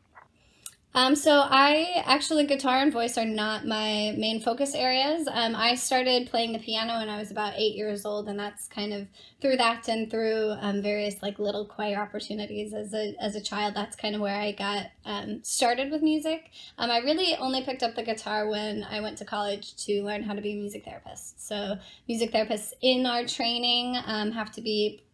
um, 0.93 1.15
so 1.15 1.43
I 1.45 2.03
actually 2.05 2.47
guitar 2.47 2.79
and 2.79 2.93
voice 2.93 3.17
are 3.17 3.25
not 3.25 3.65
my 3.65 4.13
main 4.19 4.41
focus 4.41 4.75
areas. 4.75 5.29
Um, 5.31 5.55
I 5.55 5.77
started 5.77 6.29
playing 6.29 6.53
the 6.53 6.59
piano 6.59 6.99
when 6.99 7.09
I 7.09 7.17
was 7.17 7.31
about 7.31 7.55
eight 7.57 7.77
years 7.77 8.05
old, 8.05 8.29
and 8.29 8.37
that's 8.37 8.67
kind 8.67 8.93
of 8.93 9.07
through 9.41 9.59
that 9.59 9.87
and 9.89 10.11
through 10.11 10.57
um, 10.61 10.83
various 10.83 11.23
like 11.23 11.39
little 11.39 11.65
choir 11.65 11.97
opportunities 12.01 12.75
as 12.75 12.93
a 12.93 13.15
as 13.21 13.37
a 13.37 13.41
child. 13.41 13.75
That's 13.75 13.95
kind 13.95 14.17
of 14.17 14.21
where 14.21 14.35
I 14.35 14.51
got 14.51 14.87
um, 15.05 15.45
started 15.45 15.93
with 15.93 16.03
music. 16.03 16.51
Um, 16.77 16.91
I 16.91 16.99
really 16.99 17.37
only 17.37 17.63
picked 17.63 17.85
up 17.85 17.95
the 17.95 18.03
guitar 18.03 18.49
when 18.49 18.83
I 18.83 19.01
went 19.01 19.17
to 19.19 19.25
college 19.25 19.77
to 19.85 20.03
learn 20.03 20.25
how 20.25 20.35
to 20.35 20.41
be 20.41 20.55
a 20.55 20.57
music 20.57 20.85
therapist. 20.85 21.47
So 21.47 21.77
music 22.09 22.33
therapists 22.33 22.73
in 22.83 23.07
our 23.07 23.25
training 23.27 23.97
um, 24.07 24.33
have 24.33 24.51
to 24.53 24.61
be, 24.61 25.05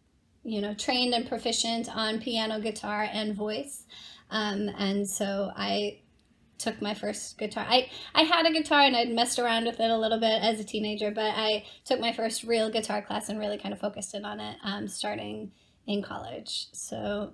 you 0.43 0.59
know, 0.59 0.73
trained 0.73 1.13
and 1.13 1.27
proficient 1.29 1.95
on 1.95 2.19
piano, 2.19 2.59
guitar, 2.59 3.07
and 3.13 3.35
voice. 3.35 3.83
Um, 4.29 4.69
and 4.77 5.07
so 5.07 5.51
I 5.55 5.99
took 6.57 6.81
my 6.81 6.93
first 6.93 7.37
guitar. 7.37 7.65
I, 7.67 7.89
I 8.15 8.23
had 8.23 8.45
a 8.45 8.51
guitar 8.51 8.81
and 8.81 8.95
I'd 8.95 9.09
messed 9.09 9.39
around 9.39 9.65
with 9.65 9.79
it 9.79 9.89
a 9.89 9.97
little 9.97 10.19
bit 10.19 10.41
as 10.41 10.59
a 10.59 10.63
teenager, 10.63 11.11
but 11.11 11.33
I 11.35 11.65
took 11.85 11.99
my 11.99 12.11
first 12.11 12.43
real 12.43 12.69
guitar 12.69 13.01
class 13.01 13.29
and 13.29 13.39
really 13.39 13.57
kind 13.57 13.73
of 13.73 13.79
focused 13.79 14.15
in 14.15 14.25
on 14.25 14.39
it 14.39 14.57
um, 14.63 14.87
starting 14.87 15.51
in 15.85 16.01
college. 16.01 16.67
So 16.73 17.33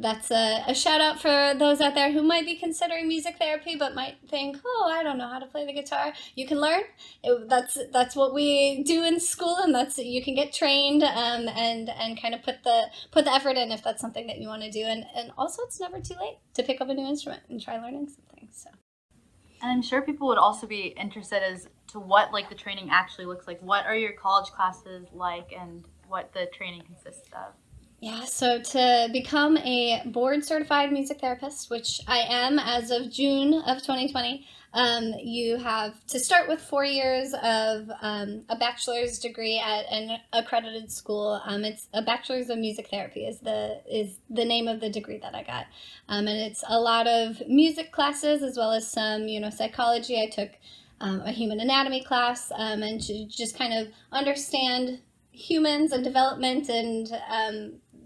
that's 0.00 0.30
a, 0.30 0.64
a 0.66 0.74
shout 0.74 1.00
out 1.00 1.20
for 1.20 1.54
those 1.58 1.80
out 1.80 1.94
there 1.94 2.12
who 2.12 2.22
might 2.22 2.46
be 2.46 2.56
considering 2.56 3.06
music 3.06 3.36
therapy 3.38 3.76
but 3.76 3.94
might 3.94 4.16
think 4.28 4.56
oh 4.64 4.90
i 4.92 5.02
don't 5.02 5.18
know 5.18 5.28
how 5.28 5.38
to 5.38 5.46
play 5.46 5.66
the 5.66 5.72
guitar. 5.72 6.12
You 6.34 6.46
can 6.46 6.60
learn. 6.60 6.82
It, 7.22 7.48
that's 7.48 7.78
that's 7.92 8.16
what 8.16 8.34
we 8.34 8.82
do 8.82 9.04
in 9.04 9.20
school 9.20 9.56
and 9.62 9.74
that's 9.74 9.98
you 9.98 10.22
can 10.22 10.34
get 10.34 10.52
trained 10.52 11.02
um, 11.02 11.48
and 11.48 11.88
and 11.88 12.20
kind 12.20 12.34
of 12.34 12.42
put 12.42 12.62
the 12.64 12.86
put 13.10 13.24
the 13.24 13.32
effort 13.32 13.56
in 13.56 13.72
if 13.72 13.82
that's 13.82 14.00
something 14.00 14.26
that 14.26 14.38
you 14.38 14.48
want 14.48 14.62
to 14.62 14.70
do. 14.70 14.84
And 14.84 15.04
and 15.14 15.30
also 15.36 15.62
it's 15.62 15.80
never 15.80 16.00
too 16.00 16.14
late 16.20 16.38
to 16.54 16.62
pick 16.62 16.80
up 16.80 16.88
a 16.88 16.94
new 16.94 17.06
instrument 17.06 17.42
and 17.48 17.60
try 17.60 17.78
learning 17.78 18.08
something 18.08 18.48
so. 18.50 18.70
And 19.62 19.70
i'm 19.70 19.82
sure 19.82 20.02
people 20.02 20.28
would 20.28 20.38
also 20.38 20.66
be 20.66 20.94
interested 20.98 21.42
as 21.42 21.68
to 21.88 22.00
what 22.00 22.32
like 22.32 22.48
the 22.48 22.54
training 22.54 22.88
actually 22.90 23.26
looks 23.26 23.46
like. 23.46 23.60
What 23.60 23.86
are 23.86 23.96
your 23.96 24.12
college 24.12 24.50
classes 24.50 25.06
like 25.12 25.52
and 25.58 25.84
what 26.08 26.32
the 26.32 26.46
training 26.52 26.82
consists 26.82 27.28
of 27.32 27.54
yeah, 28.00 28.24
so 28.24 28.58
to 28.58 29.08
become 29.12 29.58
a 29.58 30.02
board 30.06 30.42
certified 30.42 30.90
music 30.90 31.20
therapist, 31.20 31.68
which 31.68 32.00
I 32.08 32.20
am 32.20 32.58
as 32.58 32.90
of 32.90 33.10
June 33.10 33.52
of 33.54 33.78
2020, 33.78 34.46
um, 34.72 35.12
you 35.22 35.58
have 35.58 36.06
to 36.06 36.18
start 36.18 36.48
with 36.48 36.62
four 36.62 36.84
years 36.84 37.34
of 37.42 37.90
um, 38.00 38.44
a 38.48 38.56
bachelor's 38.56 39.18
degree 39.18 39.58
at 39.58 39.84
an 39.92 40.18
accredited 40.32 40.90
school. 40.90 41.42
Um, 41.44 41.62
it's 41.64 41.88
a 41.92 42.00
bachelor's 42.00 42.48
of 42.48 42.58
music 42.58 42.88
therapy 42.88 43.26
is 43.26 43.40
the 43.40 43.82
is 43.90 44.16
the 44.30 44.46
name 44.46 44.66
of 44.66 44.80
the 44.80 44.88
degree 44.88 45.18
that 45.18 45.34
I 45.34 45.42
got, 45.42 45.66
um, 46.08 46.26
and 46.26 46.38
it's 46.38 46.64
a 46.68 46.80
lot 46.80 47.06
of 47.06 47.42
music 47.48 47.92
classes 47.92 48.42
as 48.42 48.56
well 48.56 48.70
as 48.72 48.90
some 48.90 49.28
you 49.28 49.40
know 49.40 49.50
psychology. 49.50 50.18
I 50.22 50.28
took 50.28 50.50
um, 51.00 51.20
a 51.22 51.32
human 51.32 51.60
anatomy 51.60 52.02
class 52.02 52.50
um, 52.54 52.82
and 52.82 53.00
to 53.02 53.26
just 53.26 53.58
kind 53.58 53.74
of 53.74 53.92
understand 54.12 55.00
humans 55.32 55.92
and 55.92 56.04
development 56.04 56.68
and 56.68 57.08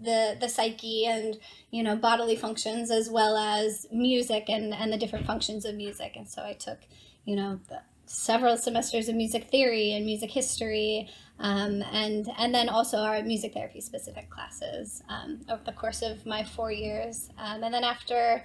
the 0.05 0.37
the 0.39 0.47
psyche 0.47 1.05
and 1.05 1.37
you 1.71 1.83
know 1.83 1.95
bodily 1.95 2.35
functions 2.35 2.91
as 2.91 3.09
well 3.09 3.35
as 3.37 3.87
music 3.91 4.45
and 4.49 4.73
and 4.73 4.93
the 4.93 4.97
different 4.97 5.25
functions 5.25 5.65
of 5.65 5.75
music. 5.75 6.13
And 6.15 6.27
so 6.27 6.43
i 6.43 6.53
took 6.53 6.79
you 7.25 7.35
know 7.35 7.59
the, 7.69 7.81
several 8.05 8.55
semesters 8.57 9.09
of 9.09 9.15
music 9.15 9.49
theory 9.49 9.91
and 9.93 10.05
music 10.05 10.31
history 10.31 11.09
um, 11.39 11.83
and 11.91 12.29
and 12.37 12.53
then 12.53 12.69
also 12.69 12.97
our 12.97 13.21
music 13.21 13.53
therapy 13.53 13.81
specific 13.81 14.29
classes 14.29 15.03
um, 15.09 15.41
over 15.49 15.61
the 15.65 15.73
course 15.73 16.01
of 16.01 16.25
my 16.25 16.43
four 16.43 16.71
years. 16.71 17.29
Um, 17.37 17.63
and 17.63 17.73
then 17.73 17.83
after 17.83 18.43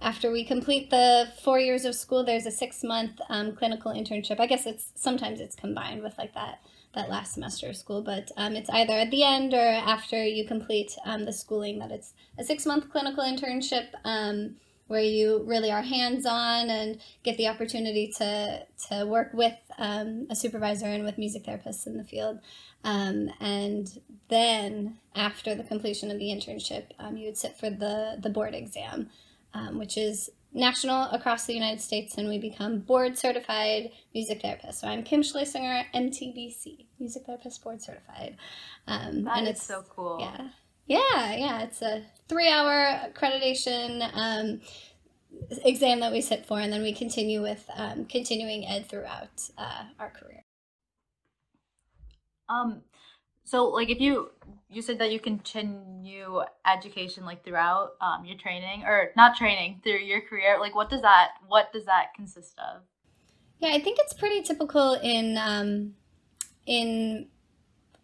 after 0.00 0.32
we 0.32 0.44
complete 0.44 0.90
the 0.90 1.28
four 1.44 1.60
years 1.60 1.84
of 1.84 1.94
school 1.94 2.24
there's 2.24 2.46
a 2.46 2.50
six 2.50 2.82
month 2.82 3.20
um, 3.28 3.54
clinical 3.54 3.92
internship. 3.92 4.40
I 4.40 4.46
guess 4.46 4.66
it's 4.66 4.90
sometimes 4.96 5.40
it's 5.40 5.54
combined 5.54 6.02
with 6.02 6.18
like 6.18 6.34
that 6.34 6.60
that 6.94 7.08
last 7.08 7.34
semester 7.34 7.68
of 7.68 7.76
school, 7.76 8.02
but 8.02 8.30
um, 8.36 8.54
it's 8.54 8.70
either 8.70 8.92
at 8.92 9.10
the 9.10 9.22
end 9.22 9.54
or 9.54 9.58
after 9.58 10.24
you 10.24 10.46
complete 10.46 10.94
um, 11.04 11.24
the 11.24 11.32
schooling 11.32 11.78
that 11.78 11.90
it's 11.90 12.12
a 12.38 12.44
six 12.44 12.66
month 12.66 12.90
clinical 12.90 13.24
internship 13.24 13.88
um, 14.04 14.56
where 14.88 15.02
you 15.02 15.42
really 15.46 15.70
are 15.70 15.82
hands 15.82 16.26
on 16.26 16.68
and 16.68 17.00
get 17.22 17.38
the 17.38 17.48
opportunity 17.48 18.12
to, 18.18 18.66
to 18.88 19.06
work 19.06 19.30
with 19.32 19.56
um, 19.78 20.26
a 20.28 20.36
supervisor 20.36 20.86
and 20.86 21.04
with 21.04 21.16
music 21.16 21.44
therapists 21.44 21.86
in 21.86 21.96
the 21.96 22.04
field. 22.04 22.38
Um, 22.84 23.30
and 23.40 24.00
then 24.28 24.98
after 25.14 25.54
the 25.54 25.64
completion 25.64 26.10
of 26.10 26.18
the 26.18 26.26
internship, 26.26 26.86
um, 26.98 27.16
you 27.16 27.26
would 27.26 27.38
sit 27.38 27.56
for 27.56 27.70
the, 27.70 28.18
the 28.20 28.28
board 28.28 28.54
exam, 28.54 29.08
which 29.72 29.96
is 29.96 30.28
national 30.54 31.10
across 31.10 31.46
the 31.46 31.54
United 31.54 31.80
States 31.80 32.16
and 32.16 32.28
we 32.28 32.38
become 32.38 32.80
board 32.80 33.16
certified 33.16 33.90
music 34.14 34.42
therapists. 34.42 34.74
So 34.74 34.88
I'm 34.88 35.02
Kim 35.02 35.22
Schlesinger, 35.22 35.84
MTBC, 35.94 36.86
music 36.98 37.24
therapist 37.24 37.62
board 37.62 37.80
certified. 37.80 38.36
Um, 38.86 39.24
that 39.24 39.38
and 39.38 39.48
it's 39.48 39.62
so 39.62 39.84
cool. 39.88 40.18
Yeah. 40.20 40.48
Yeah, 40.86 41.34
yeah. 41.36 41.62
It's 41.62 41.80
a 41.80 42.02
three 42.28 42.48
hour 42.48 43.10
accreditation 43.14 44.10
um, 44.14 44.60
exam 45.64 46.00
that 46.00 46.12
we 46.12 46.20
sit 46.20 46.44
for, 46.44 46.60
and 46.60 46.72
then 46.72 46.82
we 46.82 46.92
continue 46.92 47.40
with 47.40 47.68
um, 47.74 48.04
continuing 48.04 48.66
ed 48.66 48.88
throughout 48.88 49.48
uh, 49.56 49.84
our 49.98 50.10
career. 50.10 50.44
Um, 52.48 52.82
so 53.44 53.64
like 53.66 53.90
if 53.90 54.00
you 54.00 54.30
you 54.70 54.82
said 54.82 54.98
that 54.98 55.12
you 55.12 55.20
continue 55.20 56.40
education 56.66 57.24
like 57.24 57.44
throughout 57.44 57.90
um, 58.00 58.24
your 58.24 58.36
training 58.38 58.84
or 58.84 59.10
not 59.16 59.36
training 59.36 59.80
through 59.82 59.98
your 59.98 60.20
career 60.20 60.58
like 60.58 60.74
what 60.74 60.88
does 60.88 61.02
that 61.02 61.32
what 61.46 61.72
does 61.72 61.84
that 61.84 62.14
consist 62.14 62.58
of? 62.58 62.82
Yeah 63.58 63.70
i 63.70 63.80
think 63.80 63.98
it's 64.00 64.14
pretty 64.14 64.42
typical 64.42 64.94
in 64.94 65.36
um, 65.38 65.94
in 66.66 67.26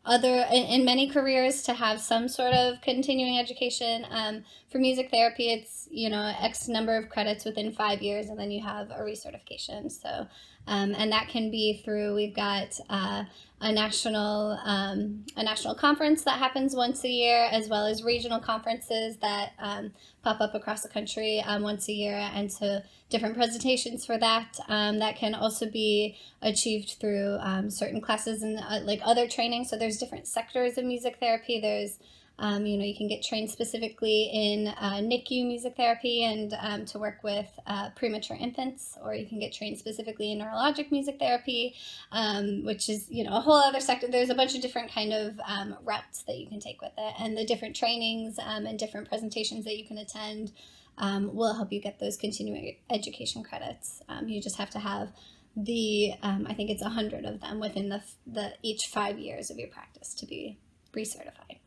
other 0.09 0.47
in, 0.51 0.65
in, 0.65 0.85
many 0.85 1.09
careers 1.09 1.63
to 1.63 1.75
have 1.75 2.01
some 2.01 2.29
sort 2.29 2.55
of 2.55 2.81
continuing 2.81 3.39
education. 3.39 4.07
Um, 4.11 4.45
for 4.71 4.79
music 4.79 5.11
therapy 5.11 5.51
it's 5.51 5.89
you 5.91 6.09
know 6.11 6.33
x 6.41 6.69
number 6.69 6.97
of 6.97 7.09
credits 7.09 7.45
within 7.45 7.73
five 7.73 8.03
years 8.03 8.29
and 8.29 8.39
then 8.39 8.51
you 8.51 8.63
have 8.63 8.91
a 8.91 9.01
recertification 9.01 9.91
so 9.91 10.27
um, 10.67 10.95
and 10.97 11.11
that 11.13 11.29
can 11.29 11.51
be 11.51 11.81
through 11.85 12.15
we've 12.15 12.37
got 12.37 12.79
uh, 12.91 13.25
a 13.61 13.73
national 13.73 14.59
um, 14.65 15.25
a 15.37 15.43
national 15.43 15.75
conference 15.75 16.23
that 16.25 16.39
happens 16.39 16.77
once 16.77 17.03
a 17.05 17.09
year, 17.09 17.49
as 17.51 17.69
well 17.69 17.87
as 17.87 18.05
regional 18.05 18.39
conferences 18.39 19.17
that 19.17 19.53
um, 19.59 19.93
pop 20.23 20.41
up 20.41 20.55
across 20.55 20.83
the 20.83 20.89
country 20.89 21.41
um, 21.41 21.63
once 21.63 21.89
a 21.89 21.93
year, 21.93 22.31
and 22.35 22.53
so 22.53 22.81
different 23.11 23.35
presentations 23.35 24.07
for 24.07 24.17
that. 24.19 24.59
Um, 24.69 24.99
that 25.01 25.17
can 25.17 25.35
also 25.35 25.69
be 25.69 26.17
achieved 26.41 26.97
through 27.01 27.39
certain 27.69 28.01
classes 28.01 28.43
and 28.43 28.59
uh, 28.59 28.81
like 28.83 29.01
other 29.05 29.27
training. 29.27 29.65
So 29.65 29.77
there's 29.77 29.99
different 29.99 30.29
sectors 30.29 30.79
of 30.79 30.85
music 30.85 31.17
therapy. 31.19 31.61
There's 31.61 31.99
um, 32.41 32.67
you 32.67 32.79
know, 32.79 32.85
you 32.85 32.95
can 32.95 33.09
get 33.09 33.23
trained 33.25 33.51
specifically 33.51 34.31
in 34.33 34.69
uh, 34.69 34.99
NICU 35.01 35.45
music 35.45 35.77
therapy 35.77 36.23
and 36.23 36.55
um, 36.61 36.85
to 36.87 36.99
work 36.99 37.19
with 37.25 37.47
uh, 37.67 37.91
premature 37.97 38.37
infants, 38.39 38.97
or 39.03 39.13
you 39.13 39.27
can 39.27 39.41
get 39.41 39.53
trained 39.53 39.77
specifically 39.77 40.31
in 40.31 40.39
neurologic 40.39 40.93
music 40.93 41.19
therapy, 41.19 41.75
um, 42.13 42.65
which 42.65 42.89
is 42.89 43.07
you 43.11 43.25
know 43.25 43.37
a 43.37 43.41
whole 43.41 43.57
other 43.57 43.81
sector. 43.81 44.07
There's 44.07 44.31
a 44.31 44.37
bunch 44.37 44.55
of 44.55 44.63
different 44.63 44.93
kind 44.93 45.13
of 45.13 45.41
um, 45.47 45.77
routes 45.83 46.23
that 46.23 46.39
you 46.39 46.47
can 46.47 46.61
take 46.61 46.81
with 46.81 46.93
it, 46.97 47.15
and 47.19 47.37
the 47.37 47.45
different 47.45 47.75
trainings 47.75 48.39
um, 48.39 48.67
and 48.67 48.79
different 48.79 49.09
presentations 49.09 49.65
that 49.65 49.77
you 49.77 49.85
can 49.85 49.99
attend 49.99 50.53
um, 50.97 51.35
will 51.35 51.55
help 51.55 51.73
you 51.73 51.81
get 51.81 51.99
those 51.99 52.17
continuing 52.17 52.77
education 52.89 53.43
credits. 53.43 54.01
you 54.27 54.41
just 54.41 54.59
have 54.59 54.71
to 54.71 54.79
have 54.79 55.13
the 55.57 56.13
I 56.23 56.55
think 56.55 56.71
it's 56.71 56.83
a 56.83 56.91
hundred 56.91 57.25
of 57.25 57.41
them 57.41 57.59
within 57.59 57.89
the 57.89 58.03
the 58.29 58.53
each 58.63 58.87
five 58.87 59.19
years 59.19 59.51
of 59.51 59.59
your 59.59 59.69
practice 59.69 60.15
to 60.15 60.27
be 60.27 60.59
recertified. 60.95 61.58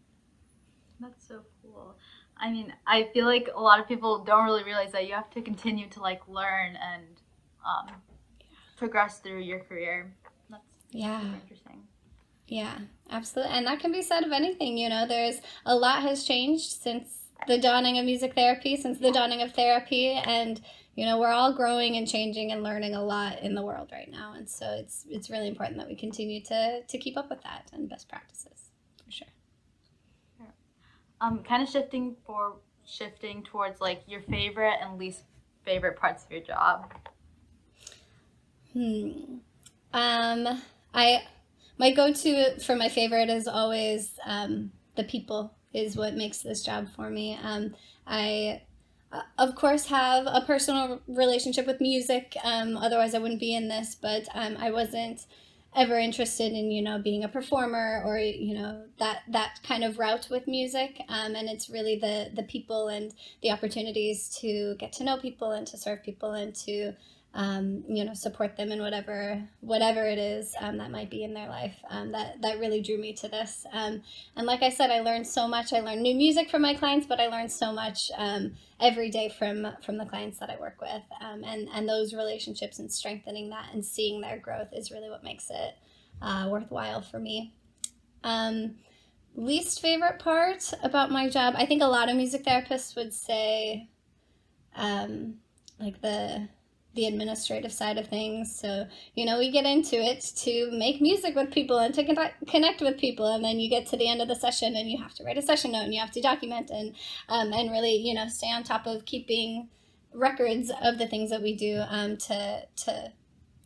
That's 1.02 1.28
so 1.28 1.42
cool. 1.62 1.96
I 2.38 2.52
mean, 2.52 2.74
I 2.88 3.10
feel 3.14 3.26
like 3.26 3.50
a 3.54 3.62
lot 3.62 3.80
of 3.80 3.88
people 3.88 4.24
don't 4.24 4.46
really 4.46 4.64
realize 4.64 4.92
that 4.92 5.08
you 5.08 5.14
have 5.14 5.30
to 5.32 5.42
continue 5.42 5.88
to 5.90 6.02
like 6.02 6.22
learn 6.28 6.76
and 6.76 7.04
um, 7.66 7.96
progress 8.78 9.20
through 9.20 9.42
your 9.42 9.60
career. 9.60 10.14
That's 10.50 10.64
yeah 10.92 11.34
interesting. 11.42 11.84
Yeah, 12.48 12.80
absolutely. 13.10 13.54
And 13.56 13.68
that 13.68 13.80
can 13.80 13.92
be 13.92 14.02
said 14.02 14.24
of 14.24 14.32
anything, 14.32 14.78
you 14.78 14.90
know, 14.90 15.08
there's 15.08 15.40
a 15.66 15.76
lot 15.76 16.02
has 16.02 16.26
changed 16.26 16.82
since 16.82 17.30
the 17.48 17.58
dawning 17.58 17.98
of 17.98 18.06
music 18.06 18.36
therapy, 18.36 18.76
since 18.76 19.00
the 19.00 19.12
dawning 19.12 19.42
of 19.42 19.54
therapy 19.54 20.10
and 20.10 20.62
you 20.96 21.06
know, 21.06 21.20
we're 21.20 21.32
all 21.32 21.54
growing 21.54 21.96
and 21.96 22.06
changing 22.08 22.52
and 22.52 22.64
learning 22.64 22.96
a 22.96 23.04
lot 23.04 23.40
in 23.42 23.56
the 23.56 23.62
world 23.62 23.90
right 23.94 24.12
now. 24.12 24.34
And 24.36 24.50
so 24.50 24.66
it's 24.72 25.06
it's 25.10 25.30
really 25.30 25.48
important 25.48 25.78
that 25.78 25.88
we 25.88 25.96
continue 25.96 26.42
to 26.44 26.82
to 26.86 26.98
keep 26.98 27.18
up 27.18 27.30
with 27.30 27.42
that 27.44 27.70
and 27.72 27.90
best 27.90 28.10
practices. 28.10 28.71
Um, 31.22 31.44
kind 31.44 31.64
of 31.64 31.70
shifting 31.70 32.16
for 32.26 32.56
shifting 32.86 33.44
towards 33.44 33.80
like 33.80 34.02
your 34.08 34.22
favorite 34.22 34.78
and 34.82 34.98
least 34.98 35.22
favorite 35.64 35.98
parts 35.98 36.26
of 36.26 36.32
your 36.32 36.42
job. 36.42 36.92
Hmm. 38.74 39.38
Um, 39.94 40.62
I 40.94 41.24
my 41.78 41.92
go-to 41.92 42.60
for 42.60 42.76
my 42.76 42.90
favorite 42.90 43.30
is 43.30 43.48
always 43.48 44.20
um, 44.26 44.72
the 44.96 45.04
people 45.04 45.54
is 45.74 45.96
what 45.96 46.16
makes 46.16 46.40
this 46.40 46.64
job 46.64 46.88
for 46.96 47.10
me. 47.10 47.38
Um, 47.42 47.76
I 48.06 48.62
uh, 49.12 49.22
of 49.38 49.56
course 49.56 49.88
have 49.88 50.26
a 50.26 50.42
personal 50.48 51.02
relationship 51.08 51.68
with 51.68 51.82
music 51.82 52.38
um, 52.46 52.78
otherwise 52.78 53.14
i 53.14 53.20
wouldn't 53.20 53.42
be 53.42 53.54
in 53.54 53.68
this 53.68 53.94
but 53.94 54.26
um, 54.34 54.56
i 54.58 54.72
wasn't 54.72 55.26
ever 55.76 55.98
interested 55.98 56.52
in 56.52 56.70
you 56.70 56.82
know 56.82 57.00
being 57.00 57.24
a 57.24 57.30
performer 57.30 58.02
or 58.06 58.18
you 58.20 58.54
know 58.54 58.84
that 59.00 59.22
that 59.30 59.60
kind 59.64 59.84
of 59.84 60.00
route 60.00 60.28
with 60.30 60.48
music. 60.48 61.02
Um, 61.08 61.36
and 61.36 61.50
it's 61.50 61.70
really 61.70 61.98
the 61.98 62.30
the 62.34 62.44
people 62.44 62.88
and 62.90 63.14
the 63.42 63.52
opportunities 63.52 64.30
to 64.42 64.76
get 64.76 64.94
to 64.94 65.04
know 65.04 65.18
people 65.18 65.52
and 65.52 65.66
to 65.68 65.78
serve 65.78 66.04
people 66.04 66.34
and 66.34 66.54
to 66.56 66.94
um, 67.34 67.84
you 67.88 68.04
know, 68.04 68.14
support 68.14 68.58
them 68.58 68.72
in 68.72 68.82
whatever 68.82 69.42
whatever 69.62 70.06
it 70.06 70.18
is 70.18 70.54
um, 70.60 70.78
that 70.78 70.92
might 70.92 71.10
be 71.10 71.24
in 71.24 71.34
their 71.34 71.48
life. 71.48 71.76
Um, 71.90 72.12
that 72.12 72.42
that 72.42 72.60
really 72.60 72.82
drew 72.82 72.98
me 72.98 73.14
to 73.14 73.30
this. 73.30 73.66
Um, 73.72 74.02
and 74.36 74.46
like 74.46 74.62
I 74.62 74.70
said, 74.70 74.92
I 74.92 75.00
learned 75.00 75.26
so 75.26 75.48
much. 75.48 75.72
I 75.72 75.80
learned 75.80 76.02
new 76.02 76.16
music 76.16 76.50
from 76.50 76.62
my 76.62 76.74
clients, 76.74 77.08
but 77.08 77.22
I 77.22 77.28
learned 77.28 77.52
so 77.52 77.72
much 77.72 78.12
um, 78.18 78.54
every 78.82 79.10
day 79.10 79.30
from 79.30 79.66
from 79.86 79.98
the 79.98 80.06
clients 80.06 80.40
that 80.40 80.50
I 80.50 80.60
work 80.60 80.82
with. 80.82 81.04
Um, 81.22 81.44
and 81.46 81.70
and 81.74 81.88
those 81.88 82.14
relationships 82.14 82.80
and 82.80 82.92
strengthening 82.92 83.50
that 83.52 83.70
and 83.74 83.84
seeing 83.84 84.20
their 84.20 84.38
growth 84.38 84.70
is 84.74 84.92
really 84.92 85.10
what 85.10 85.24
makes 85.24 85.50
it 85.50 85.76
uh, 86.22 86.48
worthwhile 86.50 87.02
for 87.02 87.20
me. 87.20 87.54
least 89.36 89.82
favorite 89.82 90.20
part 90.20 90.74
about 90.84 91.12
my 91.12 91.30
job, 91.30 91.54
I 91.58 91.66
think 91.66 91.82
a 91.82 91.88
lot 91.88 92.10
of 92.10 92.18
music 92.18 92.44
therapists 92.44 92.98
would 92.98 93.14
say, 93.14 93.88
like 95.80 96.02
the 96.02 96.50
the 96.94 97.06
administrative 97.06 97.72
side 97.72 97.98
of 97.98 98.08
things. 98.08 98.54
So, 98.54 98.86
you 99.16 99.26
know, 99.26 99.38
we 99.38 99.50
get 99.50 99.66
into 99.66 99.96
it 99.96 100.22
to 100.38 100.70
make 100.72 101.02
music 101.02 101.36
with 101.36 101.52
people 101.52 101.78
and 101.78 101.94
to 101.94 102.04
connect 102.48 102.82
with 102.82 102.98
people. 102.98 103.34
And 103.34 103.44
then 103.44 103.60
you 103.60 103.70
get 103.70 103.88
to 103.88 103.98
the 103.98 104.10
end 104.10 104.22
of 104.22 104.28
the 104.28 104.36
session 104.36 104.76
and 104.76 104.90
you 104.90 105.02
have 105.02 105.14
to 105.16 105.24
write 105.24 105.38
a 105.38 105.42
session 105.42 105.72
note 105.72 105.84
and 105.84 105.94
you 105.94 106.02
have 106.02 106.12
to 106.12 106.22
document 106.22 106.70
and, 106.70 106.94
um, 107.30 107.54
and 107.54 107.72
really, 107.72 107.96
you 107.96 108.14
know, 108.14 108.28
stay 108.28 108.52
on 108.52 108.64
top 108.64 108.88
of 108.88 109.06
keeping 109.06 109.70
records 110.14 110.70
of 110.84 110.98
the 110.98 111.08
things 111.08 111.30
that 111.30 111.42
we 111.42 111.56
do 111.56 111.82
um, 111.88 112.18
to, 112.18 112.64
to, 112.76 113.14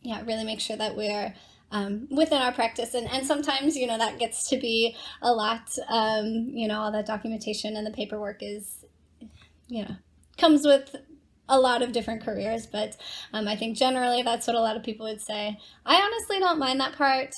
yeah, 0.02 0.22
really 0.24 0.44
make 0.44 0.60
sure 0.60 0.76
that 0.76 0.96
we're 0.96 1.34
um, 1.72 2.06
within 2.10 2.40
our 2.40 2.52
practice. 2.52 2.94
And, 2.94 3.10
and 3.10 3.26
sometimes, 3.26 3.76
you 3.76 3.88
know, 3.88 3.98
that 3.98 4.20
gets 4.20 4.48
to 4.50 4.56
be 4.56 4.94
a 5.20 5.32
lot, 5.32 5.76
um, 5.88 6.50
you 6.52 6.68
know, 6.68 6.80
all 6.80 6.92
that 6.92 7.06
documentation 7.06 7.76
and 7.76 7.84
the 7.84 7.90
paperwork 7.90 8.38
is, 8.40 8.84
you 9.66 9.82
know, 9.82 9.96
comes 10.38 10.64
with 10.64 10.94
a 11.48 11.58
lot 11.58 11.82
of 11.82 11.92
different 11.92 12.24
careers, 12.24 12.66
but 12.66 12.96
um, 13.32 13.46
I 13.46 13.56
think 13.56 13.76
generally 13.76 14.22
that's 14.22 14.46
what 14.46 14.56
a 14.56 14.60
lot 14.60 14.76
of 14.76 14.82
people 14.82 15.06
would 15.06 15.20
say. 15.20 15.58
I 15.84 15.96
honestly 15.96 16.38
don't 16.38 16.58
mind 16.58 16.80
that 16.80 16.94
part 16.94 17.34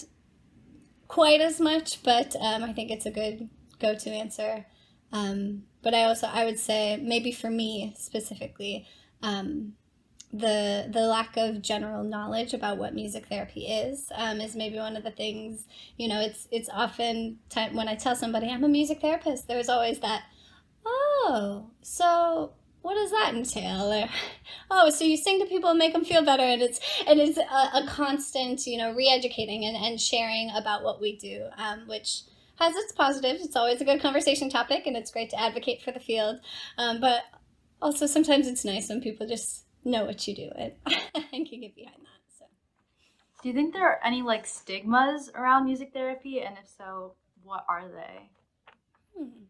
quite 1.08 1.40
as 1.40 1.60
much, 1.60 2.02
but 2.02 2.34
um, 2.40 2.62
I 2.62 2.72
think 2.72 2.90
it's 2.90 3.06
a 3.06 3.10
good 3.10 3.48
go-to 3.80 4.10
answer. 4.10 4.66
Um, 5.12 5.64
but 5.82 5.94
I 5.94 6.04
also 6.04 6.26
I 6.26 6.44
would 6.44 6.58
say 6.58 6.98
maybe 7.02 7.32
for 7.32 7.50
me 7.50 7.94
specifically, 7.96 8.86
um, 9.22 9.74
the 10.32 10.88
the 10.92 11.06
lack 11.06 11.36
of 11.38 11.62
general 11.62 12.04
knowledge 12.04 12.52
about 12.52 12.76
what 12.76 12.94
music 12.94 13.26
therapy 13.26 13.66
is 13.66 14.12
um, 14.14 14.40
is 14.40 14.54
maybe 14.54 14.76
one 14.76 14.96
of 14.96 15.04
the 15.04 15.10
things. 15.10 15.66
You 15.96 16.08
know, 16.08 16.20
it's 16.20 16.46
it's 16.50 16.68
often 16.68 17.38
time 17.48 17.74
when 17.74 17.88
I 17.88 17.94
tell 17.94 18.14
somebody 18.14 18.48
I'm 18.48 18.64
a 18.64 18.68
music 18.68 19.00
therapist, 19.00 19.48
there's 19.48 19.70
always 19.70 20.00
that, 20.00 20.24
oh, 20.84 21.70
so 21.80 22.52
what 22.82 22.94
does 22.94 23.10
that 23.10 23.34
entail? 23.34 24.08
Oh, 24.70 24.90
so 24.90 25.04
you 25.04 25.16
sing 25.16 25.40
to 25.40 25.46
people 25.46 25.70
and 25.70 25.78
make 25.78 25.92
them 25.92 26.04
feel 26.04 26.24
better, 26.24 26.42
and 26.42 26.62
it's 26.62 26.80
and 27.06 27.18
it's 27.18 27.38
a, 27.38 27.42
a 27.42 27.86
constant, 27.88 28.66
you 28.66 28.78
know, 28.78 28.92
re-educating 28.94 29.64
and, 29.64 29.76
and 29.76 30.00
sharing 30.00 30.50
about 30.54 30.82
what 30.82 31.00
we 31.00 31.16
do, 31.16 31.48
um, 31.56 31.86
which 31.86 32.22
has 32.58 32.74
its 32.76 32.92
positives. 32.92 33.44
It's 33.44 33.56
always 33.56 33.80
a 33.80 33.84
good 33.84 34.00
conversation 34.00 34.50
topic, 34.50 34.86
and 34.86 34.96
it's 34.96 35.10
great 35.10 35.30
to 35.30 35.40
advocate 35.40 35.82
for 35.82 35.92
the 35.92 36.00
field. 36.00 36.40
Um, 36.76 37.00
but 37.00 37.22
also 37.80 38.06
sometimes 38.06 38.46
it's 38.46 38.64
nice 38.64 38.88
when 38.88 39.00
people 39.00 39.26
just 39.26 39.64
know 39.84 40.04
what 40.04 40.26
you 40.26 40.34
do 40.34 40.50
and, 40.56 40.72
and 41.32 41.48
can 41.48 41.60
get 41.60 41.74
behind 41.74 41.96
that. 42.02 42.38
So, 42.38 42.44
do 43.42 43.48
you 43.48 43.54
think 43.54 43.72
there 43.72 43.86
are 43.86 44.00
any 44.04 44.22
like 44.22 44.46
stigmas 44.46 45.30
around 45.34 45.64
music 45.64 45.92
therapy, 45.92 46.40
and 46.40 46.56
if 46.62 46.68
so, 46.76 47.14
what 47.42 47.64
are 47.68 47.88
they? 47.88 48.30
Hmm. 49.16 49.44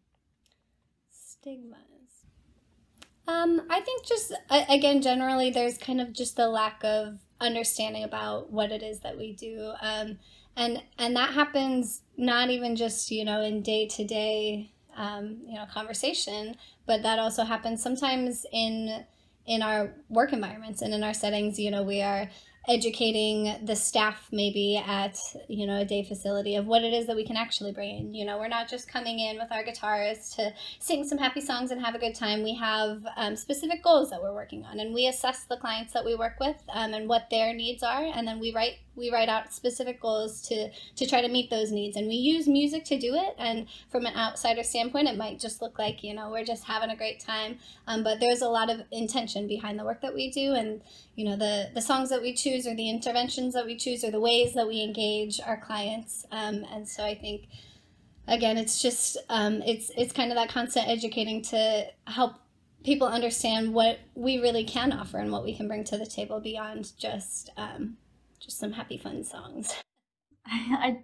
Stigmas. 1.09 1.98
Um, 3.29 3.61
I 3.69 3.79
think 3.81 4.05
just 4.05 4.33
again, 4.49 5.03
generally, 5.03 5.51
there's 5.51 5.77
kind 5.77 6.01
of 6.01 6.13
just 6.13 6.39
a 6.39 6.47
lack 6.47 6.83
of 6.83 7.19
understanding 7.39 8.03
about 8.03 8.51
what 8.51 8.71
it 8.71 8.81
is 8.81 9.01
that 9.01 9.17
we 9.17 9.33
do, 9.33 9.71
um, 9.81 10.17
and 10.55 10.81
and 10.97 11.15
that 11.15 11.33
happens 11.33 12.01
not 12.17 12.49
even 12.49 12.75
just 12.75 13.11
you 13.11 13.23
know 13.23 13.41
in 13.41 13.61
day 13.61 13.87
to 13.87 14.03
day 14.03 14.71
you 14.97 15.53
know 15.53 15.65
conversation, 15.71 16.55
but 16.87 17.03
that 17.03 17.19
also 17.19 17.43
happens 17.43 17.83
sometimes 17.83 18.47
in 18.51 19.05
in 19.45 19.61
our 19.61 19.93
work 20.09 20.33
environments 20.33 20.81
and 20.81 20.91
in 20.93 21.03
our 21.03 21.13
settings. 21.13 21.59
You 21.59 21.69
know, 21.69 21.83
we 21.83 22.01
are 22.01 22.31
educating 22.69 23.55
the 23.65 23.75
staff 23.75 24.27
maybe 24.31 24.77
at 24.77 25.17
you 25.47 25.65
know 25.65 25.79
a 25.79 25.85
day 25.85 26.03
facility 26.03 26.55
of 26.55 26.67
what 26.67 26.83
it 26.83 26.93
is 26.93 27.07
that 27.07 27.15
we 27.15 27.25
can 27.25 27.35
actually 27.35 27.71
bring 27.71 27.97
in. 27.97 28.13
You 28.13 28.25
know 28.25 28.37
we're 28.37 28.47
not 28.47 28.69
just 28.69 28.87
coming 28.87 29.19
in 29.19 29.37
with 29.37 29.51
our 29.51 29.63
guitars 29.63 30.29
to 30.35 30.53
sing 30.77 31.03
some 31.03 31.17
happy 31.17 31.41
songs 31.41 31.71
and 31.71 31.81
have 31.83 31.95
a 31.95 31.99
good 31.99 32.13
time. 32.13 32.43
We 32.43 32.53
have 32.55 33.03
um, 33.17 33.35
specific 33.35 33.83
goals 33.83 34.11
that 34.11 34.21
we're 34.21 34.35
working 34.35 34.63
on 34.65 34.79
and 34.79 34.93
we 34.93 35.07
assess 35.07 35.45
the 35.45 35.57
clients 35.57 35.93
that 35.93 36.05
we 36.05 36.13
work 36.13 36.39
with 36.39 36.57
um, 36.71 36.93
and 36.93 37.09
what 37.09 37.29
their 37.31 37.53
needs 37.53 37.81
are 37.81 38.05
and 38.05 38.27
then 38.27 38.39
we 38.39 38.53
write 38.53 38.75
we 38.95 39.09
write 39.11 39.29
out 39.29 39.51
specific 39.51 39.99
goals 39.99 40.41
to 40.49 40.69
to 40.95 41.07
try 41.07 41.21
to 41.21 41.27
meet 41.27 41.49
those 41.49 41.71
needs. 41.71 41.97
And 41.97 42.07
we 42.07 42.15
use 42.15 42.47
music 42.47 42.83
to 42.85 42.99
do 42.99 43.15
it 43.15 43.33
and 43.39 43.65
from 43.89 44.05
an 44.05 44.15
outsider 44.15 44.61
standpoint 44.61 45.07
it 45.07 45.17
might 45.17 45.39
just 45.39 45.61
look 45.61 45.79
like 45.79 46.03
you 46.03 46.13
know 46.13 46.29
we're 46.29 46.45
just 46.45 46.65
having 46.65 46.91
a 46.91 46.95
great 46.95 47.19
time. 47.19 47.57
Um, 47.87 48.03
but 48.03 48.19
there's 48.19 48.41
a 48.41 48.49
lot 48.49 48.69
of 48.69 48.81
intention 48.91 49.47
behind 49.47 49.79
the 49.79 49.85
work 49.85 50.01
that 50.01 50.13
we 50.13 50.29
do 50.29 50.53
and 50.53 50.81
you 51.19 51.25
know 51.25 51.35
the 51.35 51.69
the 51.73 51.81
songs 51.81 52.09
that 52.09 52.21
we 52.21 52.33
choose 52.33 52.65
or 52.65 52.73
the 52.75 52.89
interventions 52.89 53.53
that 53.53 53.65
we 53.65 53.75
choose 53.75 54.03
or 54.05 54.11
the 54.11 54.19
ways 54.19 54.53
that 54.53 54.65
we 54.65 54.81
engage 54.81 55.41
our 55.45 55.57
clients 55.57 56.25
um, 56.31 56.65
and 56.71 56.87
so 56.87 57.03
i 57.03 57.13
think 57.13 57.47
again 58.27 58.57
it's 58.57 58.81
just 58.81 59.17
um, 59.29 59.61
it's 59.65 59.91
it's 59.97 60.13
kind 60.13 60.31
of 60.31 60.37
that 60.37 60.49
constant 60.49 60.87
educating 60.87 61.41
to 61.41 61.85
help 62.07 62.35
people 62.83 63.07
understand 63.07 63.73
what 63.73 63.99
we 64.15 64.39
really 64.39 64.63
can 64.63 64.93
offer 64.93 65.17
and 65.17 65.31
what 65.31 65.43
we 65.43 65.53
can 65.55 65.67
bring 65.67 65.83
to 65.83 65.97
the 65.97 66.05
table 66.05 66.39
beyond 66.39 66.91
just 66.97 67.49
um, 67.57 67.97
just 68.39 68.57
some 68.57 68.71
happy 68.71 68.97
fun 68.97 69.23
songs. 69.23 69.75
I 70.45 71.03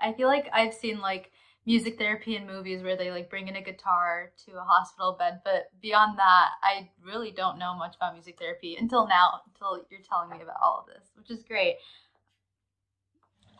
I 0.00 0.12
feel 0.12 0.28
like 0.28 0.48
I've 0.52 0.74
seen 0.74 1.00
like 1.00 1.32
music 1.66 1.98
therapy 1.98 2.36
in 2.36 2.46
movies 2.46 2.82
where 2.82 2.96
they 2.96 3.10
like 3.10 3.28
bring 3.28 3.48
in 3.48 3.56
a 3.56 3.62
guitar 3.62 4.30
to 4.46 4.52
a 4.52 4.62
hospital 4.62 5.16
bed, 5.18 5.40
but 5.44 5.68
beyond 5.82 6.16
that, 6.18 6.50
I 6.62 6.88
really 7.04 7.32
don't 7.32 7.58
know 7.58 7.74
much 7.74 7.96
about 7.96 8.14
music 8.14 8.38
therapy 8.38 8.76
until 8.78 9.06
now, 9.08 9.40
until 9.46 9.84
you're 9.90 10.00
telling 10.00 10.30
me 10.30 10.42
about 10.42 10.56
all 10.62 10.86
of 10.86 10.86
this, 10.86 11.10
which 11.16 11.30
is 11.30 11.42
great. 11.42 11.76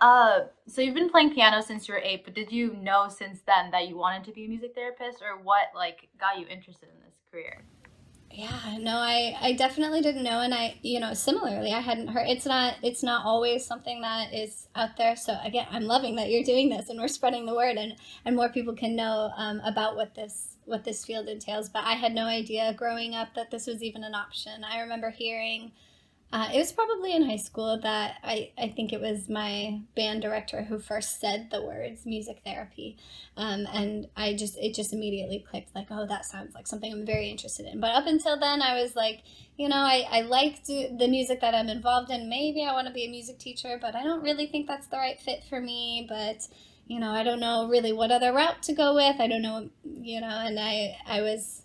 Uh, 0.01 0.41
so 0.69 0.83
you've 0.83 0.95
been 0.95 1.11
playing 1.11 1.35
piano 1.35 1.61
since 1.63 1.89
you 1.89 1.95
were 1.95 2.01
eight, 2.01 2.25
but 2.25 2.35
did 2.35 2.53
you 2.53 2.75
know 2.75 3.09
since 3.09 3.41
then 3.47 3.71
that 3.73 3.89
you 3.89 3.97
wanted 3.97 4.25
to 4.25 4.33
be 4.33 4.45
a 4.45 4.49
music 4.49 4.75
therapist, 4.75 5.23
or 5.23 5.43
what 5.43 5.69
like 5.75 6.09
got 6.21 6.39
you 6.39 6.47
interested 6.47 6.89
in 6.89 7.01
this 7.05 7.15
career? 7.31 7.65
Yeah, 8.31 8.77
no, 8.81 8.97
I, 8.99 9.35
I 9.41 9.53
definitely 9.53 10.03
didn't 10.03 10.25
know, 10.25 10.41
and 10.41 10.53
I, 10.53 10.77
you 10.83 11.01
know, 11.01 11.15
similarly, 11.15 11.73
I 11.73 11.81
hadn't 11.81 12.09
heard. 12.09 12.29
It's 12.29 12.45
not, 12.45 12.75
it's 12.83 13.03
not 13.03 13.25
always 13.25 13.65
something 13.65 14.03
that 14.03 14.35
is 14.35 14.69
out 14.75 14.97
there. 14.99 15.17
So 15.17 15.39
again, 15.43 15.67
I'm 15.71 15.85
loving 15.85 16.17
that 16.17 16.31
you're 16.31 16.45
doing 16.45 16.69
this, 16.69 16.91
and 16.91 17.01
we're 17.01 17.09
spreading 17.09 17.47
the 17.47 17.55
word, 17.55 17.77
and 17.79 17.95
and 18.27 18.37
more 18.37 18.51
people 18.51 18.75
can 18.75 18.95
know 18.97 19.31
um, 19.37 19.61
about 19.65 19.97
what 19.97 20.15
this 20.15 20.57
what 20.67 20.85
this 20.85 21.05
field 21.05 21.29
entails. 21.29 21.71
But 21.71 21.85
I 21.85 21.93
had 21.95 22.15
no 22.15 22.27
idea 22.27 22.75
growing 22.75 23.15
up 23.15 23.29
that 23.37 23.51
this 23.51 23.67
was 23.67 23.83
even 23.83 24.05
an 24.05 24.15
option. 24.15 24.65
I 24.65 24.81
remember 24.81 25.11
hearing 25.11 25.73
uh, 26.33 26.49
it 26.53 26.59
was 26.59 26.73
probably 26.73 27.15
in 27.15 27.23
high 27.23 27.37
school 27.37 27.79
that 27.81 28.17
I, 28.23 28.51
I 28.59 28.69
think 28.75 28.93
it 28.93 29.01
was 29.01 29.29
my 29.29 29.81
band 29.95 30.23
director 30.23 30.63
who 30.63 30.81
first 30.81 31.21
said 31.21 31.51
the 31.51 31.63
words 31.63 32.05
music 32.05 32.41
therapy. 32.45 32.97
Um, 33.37 33.67
and 33.73 34.09
I 34.17 34.35
just, 34.35 34.59
it 34.59 34.75
just 34.75 34.93
immediately 34.93 35.45
clicked 35.49 35.75
like, 35.75 35.87
oh, 35.91 36.05
that 36.07 36.25
sounds 36.25 36.55
like 36.55 36.67
something 36.67 36.93
I'm 36.93 37.07
very 37.07 37.29
interested 37.29 37.67
in. 37.67 37.79
But 37.81 37.95
up 37.95 38.07
until 38.07 38.39
then, 38.39 38.61
I 38.61 38.83
was 38.83 38.97
like, 38.97 39.23
you 39.57 39.69
know, 39.69 39.77
I, 39.77 40.05
I 40.11 40.21
like 40.23 40.65
the 40.65 41.07
music 41.09 41.41
that 41.43 41.55
I'm 41.55 41.69
involved 41.69 42.11
in. 42.11 42.29
Maybe 42.29 42.65
I 42.65 42.73
want 42.73 42.89
to 42.89 42.93
be 42.93 43.05
a 43.05 43.11
music 43.11 43.39
teacher, 43.39 43.79
but 43.81 43.95
I 43.95 44.03
don't 44.03 44.23
really 44.23 44.49
think 44.49 44.67
that's 44.67 44.89
the 44.89 44.97
right 44.97 45.21
fit 45.21 45.45
for 45.49 45.61
me. 45.61 46.07
But, 46.09 46.49
you 46.89 46.99
know, 46.99 47.13
I 47.13 47.23
don't 47.23 47.41
know 47.41 47.69
really 47.69 47.93
what 47.93 48.11
other 48.11 48.33
route 48.33 48.65
to 48.65 48.73
go 48.73 48.97
with. 48.97 49.21
I 49.21 49.29
don't 49.29 49.43
know, 49.43 49.71
you 49.85 50.21
know, 50.21 50.27
and 50.27 50.59
I, 50.59 50.97
I 51.07 51.21
was, 51.21 51.63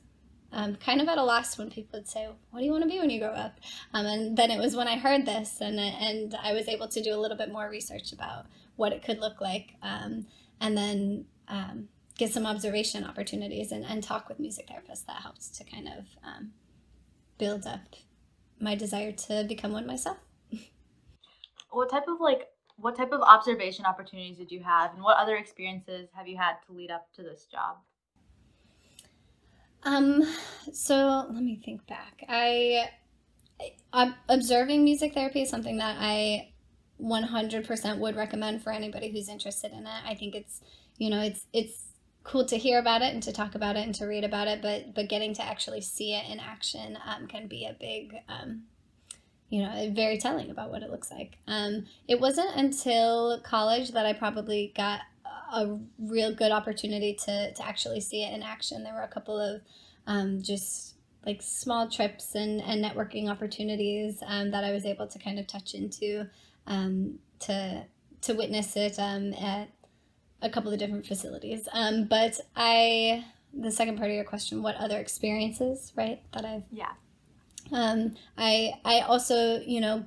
um, 0.54 0.76
kind 0.76 1.02
of 1.02 1.08
at 1.08 1.18
a 1.18 1.24
loss 1.24 1.58
when 1.58 1.70
people 1.70 2.00
would 2.00 2.08
say, 2.08 2.28
"What 2.50 2.60
do 2.60 2.66
you 2.66 2.72
want 2.72 2.84
to 2.84 2.90
be 2.90 3.00
when 3.00 3.10
you 3.10 3.20
grow 3.20 3.30
up?" 3.30 3.60
Um, 3.94 4.06
and 4.06 4.38
then 4.38 4.52
it 4.52 4.60
was 4.60 4.76
when 4.76 4.88
I 4.88 4.98
heard 4.98 5.26
this, 5.26 5.62
and 5.62 5.80
and 5.80 6.36
I 6.42 6.54
was 6.54 6.68
able 6.68 6.88
to 6.90 7.02
do 7.02 7.14
a 7.14 7.20
little 7.20 7.38
bit 7.38 7.52
more 7.52 7.70
research 7.70 8.12
about 8.12 8.46
what 8.76 8.92
it 8.92 9.04
could 9.04 9.20
look 9.20 9.40
like, 9.42 9.76
um, 9.82 10.26
and 10.60 10.78
then 10.78 11.26
um, 11.48 11.88
get 12.18 12.34
some 12.34 12.46
observation 12.46 13.04
opportunities 13.04 13.72
and, 13.72 13.86
and 13.86 14.04
talk 14.04 14.28
with 14.28 14.40
music 14.40 14.68
therapists. 14.68 15.06
That 15.06 15.22
helps 15.22 15.50
to 15.58 15.64
kind 15.64 15.88
of 15.88 16.06
um, 16.24 16.52
build 17.38 17.66
up 17.66 17.96
my 18.60 18.76
desire 18.76 19.12
to 19.12 19.46
become 19.48 19.72
one 19.72 19.88
myself. 19.88 20.18
what 21.72 21.90
type 21.90 22.08
of 22.08 22.20
like 22.20 22.48
what 22.78 22.98
type 22.98 23.12
of 23.12 23.22
observation 23.22 23.86
opportunities 23.86 24.38
did 24.38 24.52
you 24.52 24.62
have, 24.64 24.94
and 24.94 25.04
what 25.04 25.18
other 25.18 25.38
experiences 25.38 26.10
have 26.14 26.28
you 26.28 26.38
had 26.38 26.56
to 26.68 26.74
lead 26.74 26.92
up 26.92 27.08
to 27.14 27.24
this 27.24 27.46
job? 27.46 27.78
Um, 29.84 30.24
so 30.72 31.26
let 31.30 31.44
me 31.44 31.60
think 31.64 31.86
back. 31.88 32.24
I, 32.30 32.90
I 33.94 34.14
observing 34.30 34.84
music 34.84 35.14
therapy 35.14 35.42
is 35.42 35.50
something 35.50 35.78
that 35.78 35.98
I 36.00 36.52
100% 37.02 37.98
would 37.98 38.16
recommend 38.16 38.62
for 38.64 38.72
anybody 38.72 39.12
who's 39.12 39.28
interested 39.30 39.72
in 39.72 39.86
it. 39.86 40.02
I 40.06 40.16
think 40.16 40.36
it's, 40.36 40.62
you 40.98 41.10
know, 41.10 41.22
it's 41.22 41.46
it's 41.52 41.88
cool 42.24 42.46
to 42.46 42.58
hear 42.58 42.78
about 42.80 43.02
it 43.02 43.14
and 43.14 43.24
to 43.24 43.32
talk 43.32 43.56
about 43.56 43.76
it 43.76 43.86
and 43.86 43.96
to 43.96 44.06
read 44.06 44.24
about 44.24 44.48
it, 44.48 44.62
but 44.62 44.94
but 44.94 45.10
getting 45.10 45.34
to 45.34 45.44
actually 45.44 45.82
see 45.82 46.14
it 46.14 46.30
in 46.30 46.40
action 46.40 46.98
um, 47.06 47.28
can 47.28 47.48
be 47.48 47.66
a 47.66 47.74
big, 47.74 48.16
um, 48.30 48.64
you 49.50 49.64
know, 49.64 49.92
very 49.94 50.18
telling 50.18 50.52
about 50.52 50.70
what 50.70 50.84
it 50.84 50.92
looks 50.92 51.12
like. 51.12 51.38
Um, 51.48 51.86
it 52.08 52.20
wasn't 52.20 52.56
until 52.56 53.40
college 53.42 53.92
that 53.92 54.06
I 54.06 54.14
probably 54.14 54.72
got 54.76 55.02
a 55.52 55.78
real 56.00 56.34
good 56.34 56.52
opportunity 56.52 57.14
to, 57.26 57.54
to 57.54 57.66
actually 57.66 58.02
see 58.02 58.24
it 58.24 58.34
in 58.34 58.42
action. 58.42 58.84
There 58.84 58.94
were 58.94 59.02
a 59.02 59.08
couple 59.08 59.40
of 59.40 59.62
um, 60.08 60.42
just 60.42 60.96
like 61.26 61.42
small 61.42 61.90
trips 61.90 62.36
and, 62.36 62.62
and 62.62 62.84
networking 62.84 63.30
opportunities 63.30 64.24
um, 64.26 64.52
that 64.52 64.64
I 64.64 64.72
was 64.72 64.86
able 64.86 65.08
to 65.08 65.20
kind 65.20 65.40
of 65.40 65.48
touch 65.48 65.74
into 65.74 66.28
um, 66.68 67.20
to 67.40 67.86
to 68.22 68.34
witness 68.36 68.76
it 68.76 69.00
um, 69.00 69.34
at 69.34 69.70
a 70.42 70.50
couple 70.50 70.72
of 70.72 70.80
different 70.80 71.06
facilities. 71.06 71.68
Um, 71.74 72.06
but 72.06 72.40
I 72.56 73.26
the 73.54 73.72
second 73.72 73.98
part 73.98 74.10
of 74.10 74.16
your 74.16 74.24
question, 74.24 74.64
what 74.64 74.76
other 74.76 74.98
experiences, 74.98 75.92
right? 75.96 76.22
That 76.34 76.46
I've 76.46 76.64
yeah. 76.72 76.92
Um, 77.72 78.16
I 78.38 78.74
I 78.84 79.02
also 79.02 79.60
you 79.62 79.82
know 79.82 80.06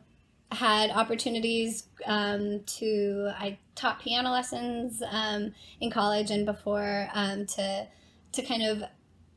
had 0.52 0.90
opportunities 0.90 1.88
um, 2.06 2.60
to 2.66 3.30
I 3.36 3.58
taught 3.74 4.00
piano 4.00 4.30
lessons 4.30 5.02
um, 5.10 5.52
in 5.80 5.90
college 5.90 6.30
and 6.30 6.46
before 6.46 7.08
um, 7.12 7.46
to 7.46 7.86
to 8.32 8.42
kind 8.42 8.62
of 8.62 8.82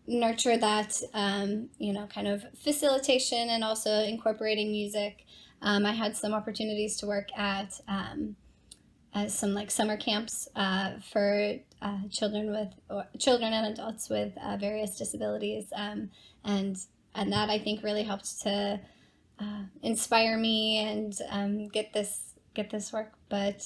nurture 0.07 0.57
that 0.57 1.01
um, 1.13 1.69
you 1.77 1.93
know 1.93 2.07
kind 2.07 2.27
of 2.27 2.45
facilitation 2.57 3.49
and 3.49 3.63
also 3.63 3.99
incorporating 4.03 4.71
music. 4.71 5.25
Um, 5.61 5.85
I 5.85 5.93
had 5.93 6.15
some 6.15 6.33
opportunities 6.33 6.97
to 6.97 7.07
work 7.07 7.35
at 7.35 7.79
um, 7.87 8.35
some 9.27 9.55
like 9.55 9.71
summer 9.71 9.97
camps 9.97 10.47
uh, 10.55 10.99
for 11.11 11.55
uh, 11.81 11.97
children 12.11 12.51
with 12.51 12.69
or 12.89 13.05
children 13.17 13.53
and 13.53 13.73
adults 13.73 14.09
with 14.09 14.33
uh, 14.37 14.57
various 14.57 14.97
disabilities 14.97 15.65
and 15.75 16.09
and 16.43 17.33
that 17.33 17.49
I 17.49 17.57
think 17.57 17.83
really 17.83 18.03
helped 18.03 18.41
to 18.41 18.79
inspire 19.81 20.37
me 20.37 20.77
and 20.79 21.17
um, 21.29 21.67
get 21.67 21.93
this 21.93 22.33
get 22.53 22.69
this 22.69 22.91
work. 22.91 23.13
But 23.29 23.65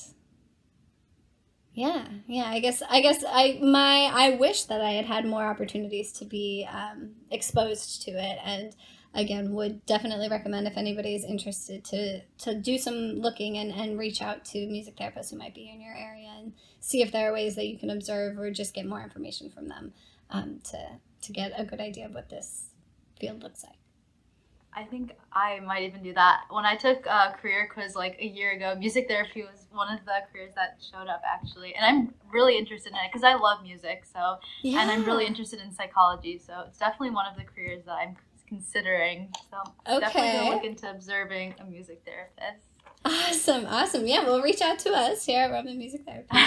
yeah, 1.73 2.05
yeah, 2.27 2.45
I 2.45 2.59
guess 2.59 2.83
I 2.89 3.01
guess 3.01 3.23
I 3.27 3.59
my 3.61 4.09
I 4.13 4.31
wish 4.31 4.63
that 4.63 4.81
I 4.81 4.91
had 4.91 5.05
had 5.05 5.25
more 5.25 5.43
opportunities 5.43 6.11
to 6.13 6.25
be 6.25 6.67
um, 6.71 7.11
exposed 7.29 8.01
to 8.03 8.11
it 8.11 8.39
and 8.43 8.75
again 9.13 9.53
would 9.53 9.85
definitely 9.85 10.29
recommend 10.29 10.67
if 10.67 10.77
anybody's 10.77 11.23
interested 11.23 11.83
to 11.83 12.21
to 12.37 12.55
do 12.55 12.77
some 12.77 13.19
looking 13.19 13.57
and, 13.57 13.71
and 13.71 13.99
reach 13.99 14.21
out 14.21 14.45
to 14.45 14.67
music 14.67 14.95
therapists 14.97 15.31
who 15.31 15.37
might 15.37 15.53
be 15.53 15.69
in 15.69 15.81
your 15.81 15.95
area 15.95 16.29
and 16.37 16.53
see 16.79 17.01
if 17.01 17.11
there 17.11 17.29
are 17.29 17.33
ways 17.33 17.55
that 17.55 17.67
you 17.67 17.77
can 17.77 17.89
observe 17.89 18.37
or 18.37 18.51
just 18.51 18.73
get 18.73 18.85
more 18.85 19.01
information 19.01 19.49
from 19.49 19.67
them 19.67 19.93
um, 20.29 20.59
to 20.63 20.77
to 21.21 21.31
get 21.31 21.51
a 21.57 21.65
good 21.65 21.79
idea 21.79 22.05
of 22.05 22.13
what 22.13 22.29
this 22.29 22.69
field 23.19 23.43
looks 23.43 23.63
like 23.63 23.80
I 24.73 24.83
think 24.83 25.11
I 25.33 25.59
might 25.59 25.83
even 25.83 26.01
do 26.01 26.13
that. 26.13 26.41
When 26.49 26.65
I 26.65 26.75
took 26.75 27.05
a 27.05 27.35
career 27.41 27.69
quiz 27.71 27.95
like 27.95 28.17
a 28.19 28.25
year 28.25 28.51
ago, 28.51 28.75
music 28.77 29.07
therapy 29.07 29.41
was 29.41 29.67
one 29.71 29.93
of 29.93 30.03
the 30.05 30.13
careers 30.31 30.53
that 30.55 30.77
showed 30.79 31.07
up 31.07 31.21
actually. 31.25 31.75
And 31.75 31.85
I'm 31.85 32.13
really 32.31 32.57
interested 32.57 32.89
in 32.91 32.95
it 32.95 33.11
because 33.11 33.23
I 33.23 33.33
love 33.33 33.63
music. 33.63 34.05
So, 34.11 34.37
yeah. 34.63 34.81
and 34.81 34.89
I'm 34.89 35.03
really 35.03 35.25
interested 35.25 35.59
in 35.59 35.73
psychology. 35.73 36.39
So, 36.39 36.63
it's 36.67 36.79
definitely 36.79 37.11
one 37.11 37.25
of 37.25 37.35
the 37.37 37.43
careers 37.43 37.83
that 37.85 37.93
I'm 37.93 38.15
considering. 38.51 39.33
So 39.49 39.57
okay. 39.87 39.99
definitely 40.01 40.31
gonna 40.31 40.55
look 40.55 40.65
into 40.65 40.91
observing 40.91 41.55
a 41.59 41.65
music 41.65 42.01
therapist. 42.05 42.67
Awesome, 43.03 43.65
awesome. 43.65 44.05
Yeah, 44.05 44.25
well, 44.25 44.41
reach 44.41 44.61
out 44.61 44.77
to 44.79 44.91
us 44.91 45.25
here 45.25 45.41
at 45.41 45.51
Roman 45.51 45.77
Music 45.77 46.01
Therapy. 46.05 46.37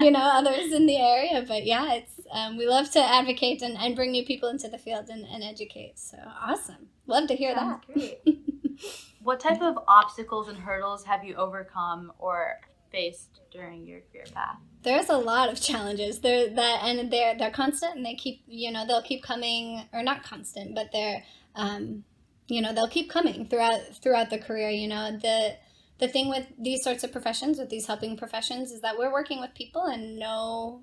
you 0.04 0.10
know, 0.10 0.20
others 0.20 0.70
in 0.72 0.84
the 0.84 0.98
area, 0.98 1.44
but 1.48 1.64
yeah, 1.64 1.94
it's 1.94 2.20
um, 2.30 2.58
we 2.58 2.66
love 2.66 2.90
to 2.90 3.00
advocate 3.00 3.62
and, 3.62 3.78
and 3.78 3.96
bring 3.96 4.10
new 4.10 4.24
people 4.24 4.50
into 4.50 4.68
the 4.68 4.76
field 4.76 5.08
and, 5.08 5.24
and 5.24 5.42
educate. 5.42 5.98
So 5.98 6.18
awesome, 6.42 6.88
love 7.14 7.28
to 7.28 7.36
hear 7.36 7.54
Sounds 7.54 7.82
that. 7.86 7.94
Great. 7.94 8.80
what 9.22 9.40
type 9.40 9.62
of 9.62 9.78
obstacles 9.88 10.48
and 10.48 10.58
hurdles 10.58 11.04
have 11.04 11.24
you 11.24 11.34
overcome 11.36 12.12
or 12.18 12.60
faced 12.90 13.40
during 13.50 13.86
your 13.86 14.00
career 14.12 14.24
path? 14.32 14.58
There's 14.82 15.08
a 15.08 15.16
lot 15.16 15.50
of 15.50 15.60
challenges. 15.60 16.20
They're 16.20 16.50
that 16.50 16.80
and 16.84 17.10
they're 17.10 17.36
they're 17.36 17.50
constant 17.50 17.96
and 17.96 18.04
they 18.04 18.14
keep 18.14 18.42
you 18.46 18.70
know 18.70 18.86
they'll 18.86 19.02
keep 19.02 19.22
coming 19.22 19.88
or 19.92 20.02
not 20.02 20.22
constant, 20.22 20.74
but 20.74 20.90
they're 20.92 21.22
um, 21.54 22.04
you 22.48 22.60
know 22.60 22.72
they'll 22.72 22.88
keep 22.88 23.10
coming 23.10 23.46
throughout 23.46 23.80
throughout 24.02 24.30
the 24.30 24.38
career 24.38 24.68
you 24.68 24.88
know 24.88 25.16
the 25.16 25.56
the 25.98 26.08
thing 26.08 26.28
with 26.28 26.46
these 26.58 26.82
sorts 26.82 27.04
of 27.04 27.12
professions 27.12 27.58
with 27.58 27.70
these 27.70 27.86
helping 27.86 28.16
professions 28.16 28.70
is 28.70 28.80
that 28.80 28.98
we're 28.98 29.12
working 29.12 29.40
with 29.40 29.54
people 29.54 29.84
and 29.84 30.18
no 30.18 30.82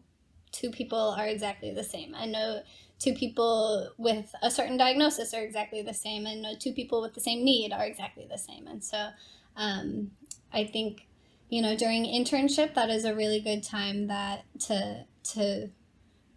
two 0.51 0.71
people 0.71 1.15
are 1.17 1.27
exactly 1.27 1.73
the 1.73 1.83
same. 1.83 2.13
I 2.15 2.25
know 2.25 2.61
two 2.99 3.13
people 3.13 3.91
with 3.97 4.33
a 4.43 4.51
certain 4.51 4.77
diagnosis 4.77 5.33
are 5.33 5.41
exactly 5.41 5.81
the 5.81 5.93
same 5.93 6.25
and 6.25 6.41
no 6.41 6.55
two 6.59 6.73
people 6.73 7.01
with 7.01 7.13
the 7.13 7.21
same 7.21 7.43
need 7.43 7.73
are 7.73 7.85
exactly 7.85 8.27
the 8.29 8.37
same. 8.37 8.67
And 8.67 8.83
so 8.83 9.09
um, 9.55 10.11
i 10.53 10.63
think 10.63 11.07
you 11.49 11.61
know 11.61 11.75
during 11.75 12.05
internship 12.05 12.73
that 12.73 12.89
is 12.89 13.05
a 13.05 13.15
really 13.15 13.39
good 13.39 13.63
time 13.63 14.07
that 14.07 14.43
to 14.59 15.05
to 15.23 15.69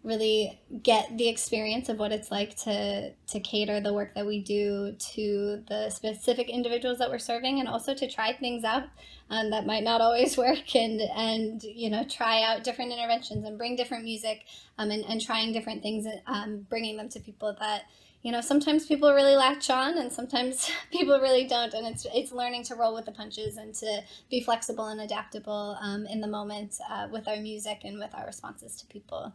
really 0.05 0.59
get 0.83 1.17
the 1.17 1.27
experience 1.27 1.89
of 1.89 1.97
what 1.97 2.11
it's 2.11 2.29
like 2.31 2.55
to 2.55 3.11
to 3.27 3.39
cater 3.39 3.79
the 3.79 3.93
work 3.93 4.13
that 4.13 4.25
we 4.25 4.39
do 4.39 4.95
to 4.99 5.63
the 5.67 5.89
specific 5.89 6.47
individuals 6.49 6.99
that 6.99 7.09
we're 7.09 7.19
serving 7.19 7.59
and 7.59 7.67
also 7.67 7.93
to 7.93 8.09
try 8.09 8.31
things 8.33 8.63
out 8.63 8.83
um, 9.29 9.49
that 9.49 9.65
might 9.65 9.83
not 9.83 10.01
always 10.01 10.37
work 10.45 10.75
and 10.75 11.01
and 11.15 11.63
you 11.63 11.89
know 11.89 12.03
try 12.05 12.43
out 12.43 12.63
different 12.63 12.91
interventions 12.91 13.43
and 13.43 13.57
bring 13.57 13.75
different 13.75 14.03
music 14.03 14.45
um, 14.77 14.91
and, 14.91 15.03
and 15.05 15.19
trying 15.19 15.51
different 15.51 15.81
things 15.81 16.05
um, 16.27 16.65
bringing 16.69 16.95
them 16.95 17.09
to 17.09 17.19
people 17.19 17.55
that 17.59 17.83
you 18.21 18.31
know 18.31 18.41
sometimes 18.41 18.87
people 18.87 19.13
really 19.13 19.35
latch 19.35 19.69
on 19.69 19.99
and 19.99 20.11
sometimes 20.11 20.71
people 20.91 21.19
really 21.19 21.45
don't. 21.45 21.75
And 21.75 21.85
it's 21.85 22.07
it's 22.13 22.31
learning 22.31 22.63
to 22.63 22.75
roll 22.75 22.95
with 22.95 23.05
the 23.05 23.11
punches 23.11 23.57
and 23.57 23.73
to 23.75 24.01
be 24.31 24.41
flexible 24.41 24.87
and 24.87 24.99
adaptable 24.99 25.77
um, 25.79 26.07
in 26.07 26.21
the 26.21 26.27
moment 26.27 26.79
uh, 26.89 27.07
with 27.11 27.27
our 27.27 27.37
music 27.37 27.81
and 27.83 27.99
with 27.99 28.15
our 28.15 28.25
responses 28.25 28.75
to 28.77 28.87
people 28.87 29.31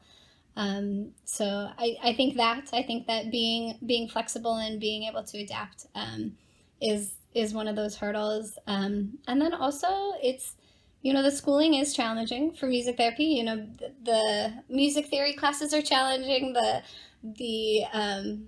um, 0.57 1.13
so 1.25 1.71
I, 1.79 1.97
I 2.03 2.13
think 2.15 2.37
that 2.37 2.71
I 2.73 2.83
think 2.83 3.07
that 3.07 3.31
being 3.31 3.79
being 3.85 4.09
flexible 4.09 4.57
and 4.57 4.81
being 4.81 5.05
able 5.05 5.23
to 5.25 5.39
adapt 5.39 5.87
um, 5.95 6.37
is 6.81 7.13
is 7.35 7.55
one 7.55 7.69
of 7.69 7.77
those 7.77 7.97
hurdles. 7.97 8.59
Um, 8.67 9.19
and 9.29 9.41
then 9.41 9.55
also 9.55 10.13
it's 10.23 10.57
you 11.03 11.13
know 11.13 11.23
the 11.23 11.31
schooling 11.31 11.75
is 11.75 11.95
challenging 11.95 12.53
for 12.53 12.67
music 12.67 12.97
therapy. 12.97 13.25
You 13.25 13.45
know 13.45 13.57
the, 13.79 13.93
the 14.05 14.53
music 14.69 15.07
theory 15.07 15.35
classes 15.35 15.73
are 15.73 15.83
challenging. 15.83 16.53
The 16.53 16.83
the 17.23 17.85
um, 17.93 18.47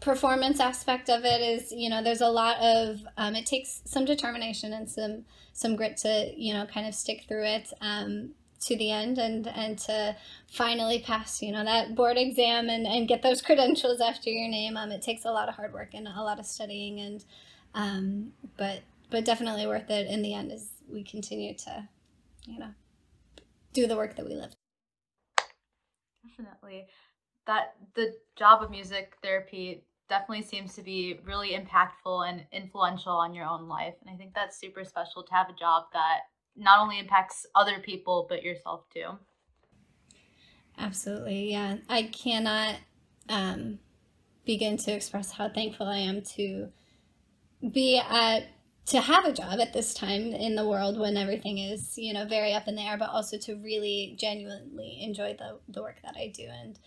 performance 0.00 0.60
aspect 0.60 1.08
of 1.08 1.24
it 1.24 1.40
is 1.40 1.72
you 1.72 1.88
know 1.88 2.02
there's 2.02 2.20
a 2.20 2.28
lot 2.28 2.56
of 2.58 3.00
um, 3.16 3.34
it 3.34 3.46
takes 3.46 3.82
some 3.84 4.04
determination 4.04 4.72
and 4.72 4.88
some 4.88 5.24
some 5.52 5.76
grit 5.76 5.96
to 5.98 6.32
you 6.36 6.52
know 6.52 6.66
kind 6.66 6.86
of 6.86 6.94
stick 6.94 7.24
through 7.28 7.44
it 7.44 7.72
um, 7.80 8.30
to 8.60 8.76
the 8.76 8.90
end 8.90 9.18
and 9.18 9.46
and 9.46 9.78
to 9.78 10.16
finally 10.50 11.00
pass 11.00 11.42
you 11.42 11.52
know 11.52 11.64
that 11.64 11.94
board 11.94 12.16
exam 12.16 12.68
and 12.68 12.86
and 12.86 13.08
get 13.08 13.22
those 13.22 13.42
credentials 13.48 14.00
after 14.00 14.30
your 14.30 14.48
name. 14.48 14.76
Um 14.76 14.90
it 14.92 15.02
takes 15.02 15.24
a 15.24 15.30
lot 15.30 15.48
of 15.48 15.54
hard 15.54 15.72
work 15.72 15.90
and 15.94 16.08
a 16.08 16.22
lot 16.22 16.38
of 16.38 16.46
studying 16.46 17.00
and 17.00 17.24
um 17.74 18.32
but 18.56 18.80
but 19.10 19.24
definitely 19.24 19.66
worth 19.66 19.90
it 19.90 20.06
in 20.06 20.22
the 20.22 20.34
end 20.34 20.52
as 20.52 20.68
we 20.90 21.02
continue 21.02 21.54
to 21.54 21.88
you 22.46 22.58
know 22.58 22.70
do 23.72 23.86
the 23.86 23.96
work 23.96 24.16
that 24.16 24.26
we 24.26 24.34
live 24.34 24.54
definitely. 26.28 26.86
That 27.46 27.74
the 27.94 28.14
job 28.36 28.62
of 28.62 28.70
music 28.70 29.16
therapy 29.22 29.84
definitely 30.08 30.42
seems 30.42 30.74
to 30.74 30.82
be 30.82 31.20
really 31.24 31.50
impactful 31.50 32.28
and 32.28 32.44
influential 32.52 33.12
on 33.12 33.34
your 33.34 33.44
own 33.44 33.68
life 33.68 33.92
and 34.00 34.08
i 34.08 34.16
think 34.16 34.32
that's 34.34 34.58
super 34.58 34.82
special 34.82 35.22
to 35.22 35.34
have 35.34 35.50
a 35.50 35.52
job 35.52 35.84
that 35.92 36.20
not 36.58 36.80
only 36.80 36.98
impacts 36.98 37.46
other 37.54 37.78
people 37.78 38.26
but 38.28 38.42
yourself 38.42 38.84
too. 38.92 39.18
Absolutely, 40.78 41.50
yeah. 41.50 41.78
I 41.88 42.04
cannot 42.04 42.76
um, 43.28 43.78
begin 44.44 44.76
to 44.78 44.92
express 44.92 45.32
how 45.32 45.48
thankful 45.48 45.86
I 45.86 45.98
am 45.98 46.22
to 46.36 46.68
be 47.72 47.98
at 47.98 48.44
to 48.86 49.00
have 49.02 49.26
a 49.26 49.32
job 49.32 49.60
at 49.60 49.74
this 49.74 49.92
time 49.92 50.32
in 50.32 50.54
the 50.54 50.66
world 50.66 50.98
when 50.98 51.16
everything 51.16 51.58
is 51.58 51.98
you 51.98 52.14
know 52.14 52.24
very 52.24 52.52
up 52.52 52.68
in 52.68 52.76
the 52.76 52.82
air, 52.82 52.96
but 52.96 53.10
also 53.10 53.36
to 53.38 53.56
really 53.56 54.14
genuinely 54.18 54.98
enjoy 55.02 55.34
the 55.34 55.58
the 55.68 55.82
work 55.82 55.96
that 56.02 56.16
I 56.16 56.28
do 56.28 56.44
and 56.44 56.78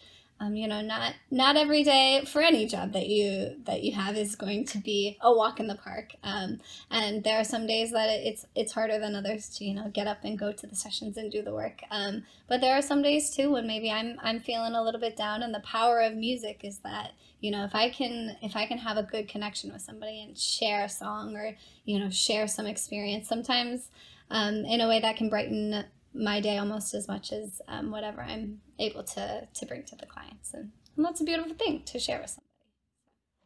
um, 0.41 0.55
you 0.55 0.67
know 0.67 0.81
not 0.81 1.13
not 1.29 1.55
every 1.55 1.83
day 1.83 2.23
for 2.25 2.41
any 2.41 2.65
job 2.65 2.93
that 2.93 3.07
you 3.07 3.55
that 3.65 3.83
you 3.83 3.93
have 3.93 4.17
is 4.17 4.35
going 4.35 4.65
to 4.65 4.79
be 4.79 5.17
a 5.21 5.33
walk 5.33 5.59
in 5.59 5.67
the 5.67 5.75
park. 5.75 6.15
Um, 6.23 6.59
and 6.89 7.23
there 7.23 7.39
are 7.39 7.43
some 7.43 7.67
days 7.67 7.91
that 7.91 8.09
it's 8.09 8.45
it's 8.55 8.73
harder 8.73 8.99
than 8.99 9.15
others 9.15 9.49
to 9.57 9.65
you 9.65 9.75
know 9.75 9.89
get 9.93 10.07
up 10.07 10.23
and 10.23 10.37
go 10.37 10.51
to 10.51 10.67
the 10.67 10.75
sessions 10.75 11.15
and 11.15 11.31
do 11.31 11.41
the 11.41 11.53
work. 11.53 11.81
Um, 11.91 12.23
but 12.51 12.59
there 12.59 12.75
are 12.75 12.81
some 12.81 13.01
days 13.01 13.33
too 13.33 13.49
when 13.51 13.65
maybe 13.65 13.89
i'm 13.89 14.17
i'm 14.21 14.39
feeling 14.39 14.73
a 14.73 14.83
little 14.83 14.99
bit 14.99 15.15
down 15.15 15.41
and 15.41 15.53
the 15.53 15.61
power 15.61 16.01
of 16.01 16.13
music 16.15 16.59
is 16.63 16.79
that 16.79 17.13
you 17.39 17.49
know 17.49 17.63
if 17.63 17.73
i 17.73 17.89
can 17.89 18.35
if 18.41 18.57
i 18.57 18.65
can 18.65 18.77
have 18.77 18.97
a 18.97 19.03
good 19.03 19.29
connection 19.29 19.71
with 19.71 19.81
somebody 19.81 20.21
and 20.21 20.37
share 20.37 20.83
a 20.83 20.89
song 20.89 21.33
or 21.35 21.55
you 21.85 21.97
know 21.97 22.09
share 22.09 22.47
some 22.47 22.65
experience 22.65 23.27
sometimes 23.27 23.89
um, 24.29 24.65
in 24.65 24.81
a 24.81 24.87
way 24.87 24.99
that 24.99 25.15
can 25.15 25.29
brighten 25.29 25.85
my 26.13 26.39
day 26.39 26.57
almost 26.57 26.93
as 26.93 27.07
much 27.07 27.31
as 27.31 27.61
um, 27.67 27.91
whatever 27.91 28.21
I'm 28.21 28.59
able 28.79 29.03
to 29.03 29.47
to 29.53 29.65
bring 29.65 29.83
to 29.83 29.95
the 29.95 30.05
clients, 30.05 30.53
and, 30.53 30.71
and 30.95 31.05
that's 31.05 31.21
a 31.21 31.25
beautiful 31.25 31.53
thing 31.53 31.83
to 31.85 31.99
share 31.99 32.19
with 32.19 32.29
somebody. 32.29 32.47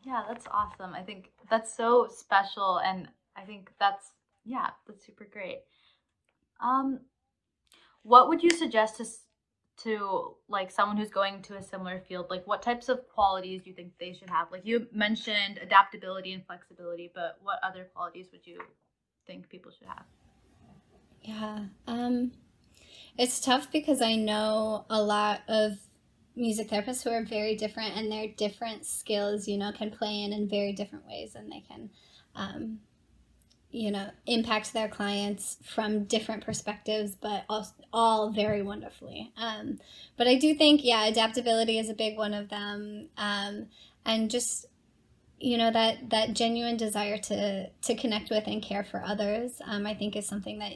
Yeah, 0.03 0.23
that's 0.27 0.45
awesome. 0.51 0.93
I 0.93 1.01
think 1.01 1.31
that's 1.49 1.75
so 1.75 2.07
special, 2.09 2.79
and 2.79 3.07
I 3.35 3.41
think 3.41 3.71
that's 3.79 4.11
yeah, 4.43 4.69
that's 4.87 5.05
super 5.05 5.27
great. 5.31 5.63
Um, 6.59 7.01
what 8.03 8.29
would 8.29 8.43
you 8.43 8.51
suggest 8.51 8.97
to 8.97 9.05
to 9.77 10.35
like 10.47 10.71
someone 10.71 10.95
who's 10.95 11.09
going 11.09 11.41
to 11.43 11.57
a 11.57 11.61
similar 11.63 11.99
field? 12.07 12.27
Like, 12.29 12.47
what 12.47 12.61
types 12.61 12.87
of 12.87 13.07
qualities 13.09 13.63
do 13.63 13.69
you 13.69 13.75
think 13.75 13.93
they 13.99 14.13
should 14.13 14.29
have? 14.29 14.51
Like 14.51 14.65
you 14.65 14.87
mentioned 14.91 15.59
adaptability 15.61 16.33
and 16.33 16.45
flexibility, 16.45 17.11
but 17.13 17.37
what 17.41 17.59
other 17.63 17.89
qualities 17.93 18.27
would 18.31 18.45
you 18.45 18.59
think 19.27 19.49
people 19.49 19.71
should 19.71 19.87
have? 19.87 20.05
Yeah. 21.21 21.65
Um 21.87 22.31
it's 23.17 23.39
tough 23.39 23.71
because 23.71 24.01
I 24.01 24.15
know 24.15 24.85
a 24.89 25.01
lot 25.01 25.41
of 25.47 25.77
music 26.35 26.69
therapists 26.69 27.03
who 27.03 27.11
are 27.11 27.23
very 27.23 27.55
different 27.55 27.95
and 27.95 28.11
their 28.11 28.27
different 28.27 28.85
skills, 28.85 29.47
you 29.47 29.57
know, 29.57 29.71
can 29.71 29.89
play 29.91 30.21
in 30.21 30.33
in 30.33 30.49
very 30.49 30.73
different 30.73 31.07
ways 31.07 31.35
and 31.35 31.51
they 31.51 31.63
can, 31.67 31.89
um, 32.35 32.79
you 33.71 33.91
know, 33.91 34.09
impact 34.25 34.73
their 34.73 34.89
clients 34.89 35.57
from 35.63 36.03
different 36.05 36.43
perspectives, 36.45 37.15
but 37.15 37.45
all, 37.49 37.67
all 37.93 38.29
very 38.31 38.61
wonderfully. 38.61 39.31
Um, 39.37 39.79
but 40.17 40.27
I 40.27 40.35
do 40.35 40.53
think, 40.55 40.81
yeah, 40.83 41.05
adaptability 41.05 41.79
is 41.79 41.89
a 41.89 41.93
big 41.93 42.17
one 42.17 42.33
of 42.33 42.49
them. 42.49 43.09
Um, 43.17 43.67
and 44.05 44.29
just, 44.29 44.65
you 45.39 45.57
know, 45.57 45.71
that, 45.71 46.09
that 46.09 46.33
genuine 46.33 46.77
desire 46.77 47.17
to, 47.17 47.69
to 47.69 47.95
connect 47.95 48.29
with 48.29 48.45
and 48.47 48.61
care 48.61 48.83
for 48.83 49.01
others, 49.05 49.61
um, 49.65 49.85
I 49.85 49.93
think 49.93 50.15
is 50.15 50.27
something 50.27 50.59
that 50.59 50.73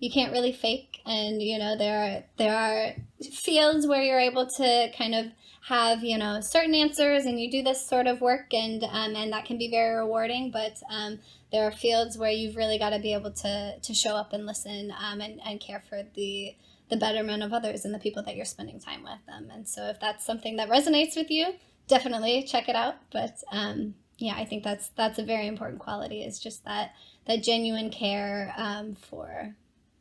you 0.00 0.10
can't 0.10 0.32
really 0.32 0.52
fake 0.52 1.00
and 1.06 1.40
you 1.40 1.58
know 1.58 1.76
there 1.76 1.98
are 1.98 2.24
there 2.38 2.56
are 2.56 2.94
fields 3.30 3.86
where 3.86 4.02
you're 4.02 4.18
able 4.18 4.46
to 4.46 4.90
kind 4.96 5.14
of 5.14 5.26
have 5.62 6.02
you 6.02 6.18
know 6.18 6.40
certain 6.40 6.74
answers 6.74 7.26
and 7.26 7.38
you 7.38 7.50
do 7.50 7.62
this 7.62 7.86
sort 7.86 8.06
of 8.06 8.20
work 8.20 8.52
and 8.52 8.82
um, 8.84 9.14
and 9.14 9.32
that 9.32 9.44
can 9.44 9.58
be 9.58 9.70
very 9.70 9.94
rewarding 9.94 10.50
but 10.50 10.78
um, 10.90 11.18
there 11.52 11.64
are 11.64 11.70
fields 11.70 12.16
where 12.16 12.30
you've 12.30 12.56
really 12.56 12.78
got 12.78 12.90
to 12.90 12.98
be 12.98 13.12
able 13.12 13.30
to 13.30 13.78
to 13.80 13.94
show 13.94 14.16
up 14.16 14.32
and 14.32 14.46
listen 14.46 14.92
um, 14.98 15.20
and, 15.20 15.38
and 15.44 15.60
care 15.60 15.82
for 15.88 16.02
the 16.14 16.56
the 16.88 16.96
betterment 16.96 17.42
of 17.42 17.52
others 17.52 17.84
and 17.84 17.94
the 17.94 17.98
people 17.98 18.22
that 18.22 18.34
you're 18.34 18.44
spending 18.44 18.80
time 18.80 19.04
with 19.04 19.24
them 19.26 19.48
and 19.52 19.68
so 19.68 19.84
if 19.88 20.00
that's 20.00 20.24
something 20.24 20.56
that 20.56 20.68
resonates 20.68 21.14
with 21.14 21.30
you 21.30 21.54
definitely 21.88 22.42
check 22.42 22.68
it 22.68 22.74
out 22.74 22.94
but 23.12 23.36
um, 23.52 23.94
yeah 24.16 24.34
i 24.36 24.44
think 24.46 24.64
that's 24.64 24.88
that's 24.96 25.18
a 25.18 25.24
very 25.24 25.46
important 25.46 25.78
quality 25.78 26.22
is 26.22 26.38
just 26.38 26.64
that 26.64 26.92
that 27.26 27.42
genuine 27.42 27.90
care 27.90 28.54
um, 28.56 28.94
for 28.94 29.54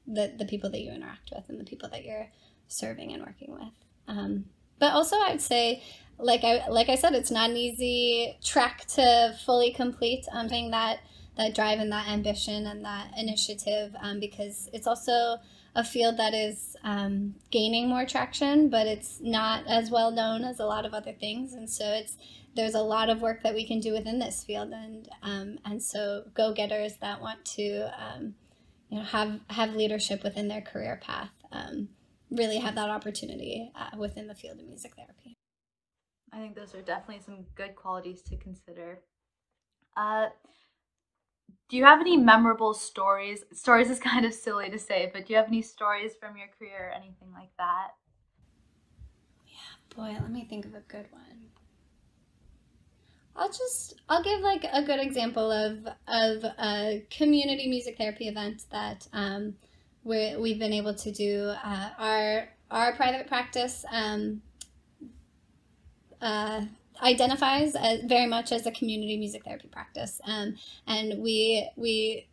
the, 0.09 0.33
the 0.37 0.45
people 0.45 0.69
that 0.71 0.81
you 0.81 0.91
interact 0.91 1.31
with 1.33 1.47
and 1.49 1.59
the 1.59 1.63
people 1.63 1.87
that 1.89 2.03
you're 2.03 2.27
serving 2.67 3.13
and 3.13 3.23
working 3.23 3.53
with 3.53 3.73
um, 4.09 4.45
but 4.79 4.93
also, 4.93 5.17
I'd 5.17 5.41
say, 5.41 5.83
like 6.17 6.43
I 6.43 6.67
like 6.67 6.89
I 6.89 6.95
said, 6.95 7.13
it's 7.13 7.31
not 7.31 7.49
an 7.49 7.57
easy 7.57 8.37
track 8.43 8.85
to 8.95 9.35
fully 9.45 9.71
complete. 9.71 10.25
Um, 10.31 10.49
having 10.49 10.71
that 10.71 10.99
that 11.37 11.55
drive 11.55 11.79
and 11.79 11.91
that 11.91 12.07
ambition 12.07 12.65
and 12.65 12.83
that 12.83 13.11
initiative, 13.17 13.95
um, 14.01 14.19
because 14.19 14.69
it's 14.73 14.87
also 14.87 15.37
a 15.75 15.83
field 15.83 16.17
that 16.17 16.33
is 16.33 16.75
um, 16.83 17.35
gaining 17.51 17.87
more 17.87 18.05
traction, 18.05 18.69
but 18.69 18.87
it's 18.87 19.21
not 19.21 19.65
as 19.67 19.91
well 19.91 20.11
known 20.11 20.43
as 20.43 20.59
a 20.59 20.65
lot 20.65 20.85
of 20.85 20.93
other 20.93 21.13
things, 21.13 21.53
and 21.53 21.69
so 21.69 21.85
it's 21.85 22.17
there's 22.55 22.73
a 22.73 22.81
lot 22.81 23.09
of 23.09 23.21
work 23.21 23.43
that 23.43 23.53
we 23.53 23.65
can 23.65 23.79
do 23.79 23.93
within 23.93 24.19
this 24.19 24.43
field, 24.43 24.71
and 24.71 25.07
um, 25.21 25.59
and 25.65 25.81
so 25.81 26.23
go 26.33 26.53
getters 26.53 26.97
that 26.97 27.21
want 27.21 27.45
to 27.45 27.91
um, 28.01 28.33
you 28.89 28.97
know 28.97 29.03
have 29.03 29.39
have 29.49 29.75
leadership 29.75 30.23
within 30.23 30.47
their 30.47 30.61
career 30.61 30.99
path. 31.01 31.31
Um, 31.51 31.89
really 32.31 32.59
have 32.59 32.75
that 32.75 32.89
opportunity 32.89 33.71
uh, 33.75 33.97
within 33.97 34.27
the 34.27 34.35
field 34.35 34.59
of 34.59 34.67
music 34.67 34.95
therapy. 34.95 35.35
I 36.31 36.37
think 36.37 36.55
those 36.55 36.75
are 36.75 36.81
definitely 36.81 37.23
some 37.23 37.45
good 37.55 37.75
qualities 37.75 38.21
to 38.23 38.37
consider. 38.37 38.99
Uh, 39.97 40.27
do 41.69 41.77
you 41.77 41.85
have 41.85 42.01
any 42.01 42.17
memorable 42.17 42.73
stories? 42.73 43.43
Stories 43.53 43.89
is 43.89 43.99
kind 44.11 44.25
of 44.25 44.33
silly 44.33 44.69
to 44.69 44.79
say, 44.79 45.09
but 45.13 45.25
do 45.25 45.33
you 45.33 45.37
have 45.37 45.47
any 45.47 45.61
stories 45.61 46.15
from 46.19 46.37
your 46.37 46.47
career 46.47 46.89
or 46.89 46.91
anything 46.91 47.31
like 47.33 47.51
that? 47.57 47.91
Yeah, 49.45 49.95
boy, 49.95 50.17
let 50.21 50.31
me 50.31 50.45
think 50.45 50.65
of 50.65 50.75
a 50.75 50.81
good 50.81 51.11
one. 51.11 51.48
I'll 53.35 53.49
just 53.49 53.95
I'll 54.09 54.23
give 54.23 54.41
like 54.41 54.65
a 54.71 54.83
good 54.83 54.99
example 54.99 55.51
of 55.51 55.87
of 56.07 56.43
a 56.43 57.05
community 57.09 57.69
music 57.69 57.97
therapy 57.97 58.27
event 58.27 58.65
that 58.71 59.07
um, 59.13 59.55
we 60.03 60.35
we've 60.37 60.59
been 60.59 60.73
able 60.73 60.93
to 60.95 61.11
do 61.11 61.53
uh, 61.63 61.89
our 61.97 62.49
our 62.71 62.93
private 62.95 63.27
practice 63.27 63.85
um, 63.91 64.41
uh, 66.21 66.61
identifies 67.01 67.75
as, 67.75 68.01
very 68.01 68.27
much 68.27 68.51
as 68.51 68.65
a 68.65 68.71
community 68.71 69.17
music 69.17 69.43
therapy 69.45 69.67
practice, 69.67 70.19
um, 70.25 70.55
and 70.87 71.21
we 71.21 71.69
we 71.75 72.27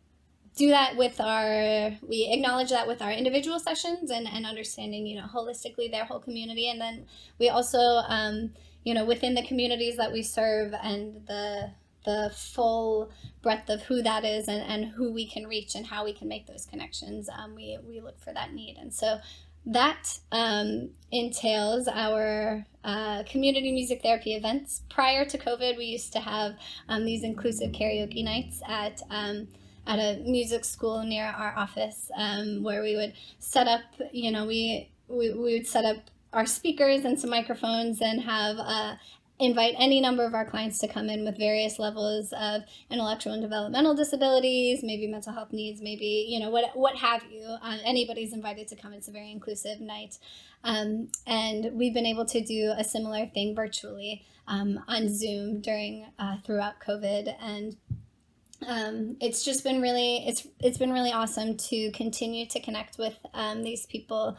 do 0.57 0.69
that 0.69 0.97
with 0.97 1.21
our 1.21 1.91
we 2.01 2.29
acknowledge 2.31 2.69
that 2.71 2.87
with 2.87 3.01
our 3.01 3.11
individual 3.11 3.59
sessions 3.59 4.11
and, 4.11 4.27
and 4.27 4.45
understanding 4.45 5.05
you 5.05 5.15
know 5.15 5.27
holistically 5.27 5.89
their 5.89 6.03
whole 6.03 6.19
community 6.19 6.69
and 6.69 6.81
then 6.81 7.05
we 7.39 7.47
also 7.49 7.77
um, 8.07 8.51
you 8.83 8.93
know 8.93 9.05
within 9.05 9.35
the 9.35 9.45
communities 9.47 9.95
that 9.97 10.11
we 10.11 10.21
serve 10.23 10.73
and 10.83 11.25
the 11.27 11.71
the 12.07 12.31
full 12.33 13.11
breadth 13.41 13.69
of 13.69 13.81
who 13.83 14.01
that 14.01 14.23
is 14.23 14.47
and, 14.47 14.61
and 14.61 14.93
who 14.93 15.11
we 15.11 15.27
can 15.27 15.45
reach 15.45 15.75
and 15.75 15.85
how 15.85 16.05
we 16.05 16.13
can 16.13 16.29
make 16.29 16.47
those 16.47 16.65
connections, 16.65 17.29
um, 17.37 17.53
we, 17.53 17.77
we 17.85 17.99
look 17.99 18.17
for 18.17 18.33
that 18.33 18.53
need. 18.53 18.77
And 18.79 18.93
so 18.93 19.17
that 19.65 20.17
um, 20.31 20.91
entails 21.11 21.89
our 21.89 22.65
uh, 22.85 23.23
community 23.23 23.73
music 23.73 24.01
therapy 24.01 24.35
events. 24.35 24.83
Prior 24.89 25.25
to 25.25 25.37
COVID, 25.37 25.77
we 25.77 25.83
used 25.83 26.13
to 26.13 26.19
have 26.19 26.55
um, 26.87 27.03
these 27.03 27.23
inclusive 27.23 27.73
karaoke 27.73 28.23
nights 28.23 28.61
at 28.65 29.01
um, 29.09 29.49
at 29.87 29.97
a 29.97 30.21
music 30.23 30.65
school 30.65 31.03
near 31.03 31.25
our 31.25 31.57
office, 31.57 32.11
um, 32.15 32.61
where 32.61 32.83
we 32.83 32.95
would 32.95 33.13
set 33.39 33.67
up. 33.67 33.81
You 34.11 34.31
know, 34.31 34.45
we 34.45 34.91
we, 35.07 35.31
we 35.33 35.53
would 35.53 35.67
set 35.67 35.85
up 35.85 35.97
our 36.33 36.45
speakers 36.45 37.05
and 37.05 37.19
some 37.19 37.29
microphones 37.29 38.01
and 38.01 38.21
have 38.21 38.57
uh, 38.59 38.95
invite 39.39 39.75
any 39.77 40.01
number 40.01 40.25
of 40.25 40.33
our 40.33 40.45
clients 40.45 40.79
to 40.79 40.87
come 40.87 41.09
in 41.09 41.23
with 41.23 41.37
various 41.37 41.77
levels 41.77 42.33
of 42.33 42.63
intellectual 42.89 43.33
and 43.33 43.41
developmental 43.41 43.93
disabilities, 43.93 44.81
maybe 44.83 45.07
mental 45.07 45.33
health 45.33 45.53
needs, 45.53 45.81
maybe 45.81 46.25
you 46.27 46.39
know 46.39 46.49
what 46.49 46.75
what 46.75 46.95
have 46.95 47.23
you. 47.31 47.43
Uh, 47.43 47.77
anybody's 47.85 48.33
invited 48.33 48.67
to 48.67 48.75
come. 48.75 48.93
It's 48.93 49.07
a 49.07 49.11
very 49.11 49.31
inclusive 49.31 49.79
night, 49.79 50.17
um, 50.63 51.09
and 51.25 51.71
we've 51.73 51.93
been 51.93 52.05
able 52.05 52.25
to 52.25 52.41
do 52.41 52.73
a 52.77 52.83
similar 52.83 53.27
thing 53.27 53.55
virtually 53.55 54.25
um, 54.47 54.79
on 54.87 55.07
Zoom 55.13 55.61
during 55.61 56.07
uh, 56.19 56.37
throughout 56.45 56.75
COVID 56.85 57.33
and. 57.41 57.77
Um, 58.65 59.17
it's 59.21 59.43
just 59.43 59.63
been 59.63 59.81
really 59.81 60.27
it's 60.27 60.47
it's 60.59 60.77
been 60.77 60.91
really 60.91 61.11
awesome 61.11 61.57
to 61.57 61.91
continue 61.91 62.47
to 62.47 62.59
connect 62.59 62.97
with 62.97 63.17
um, 63.33 63.63
these 63.63 63.85
people 63.85 64.37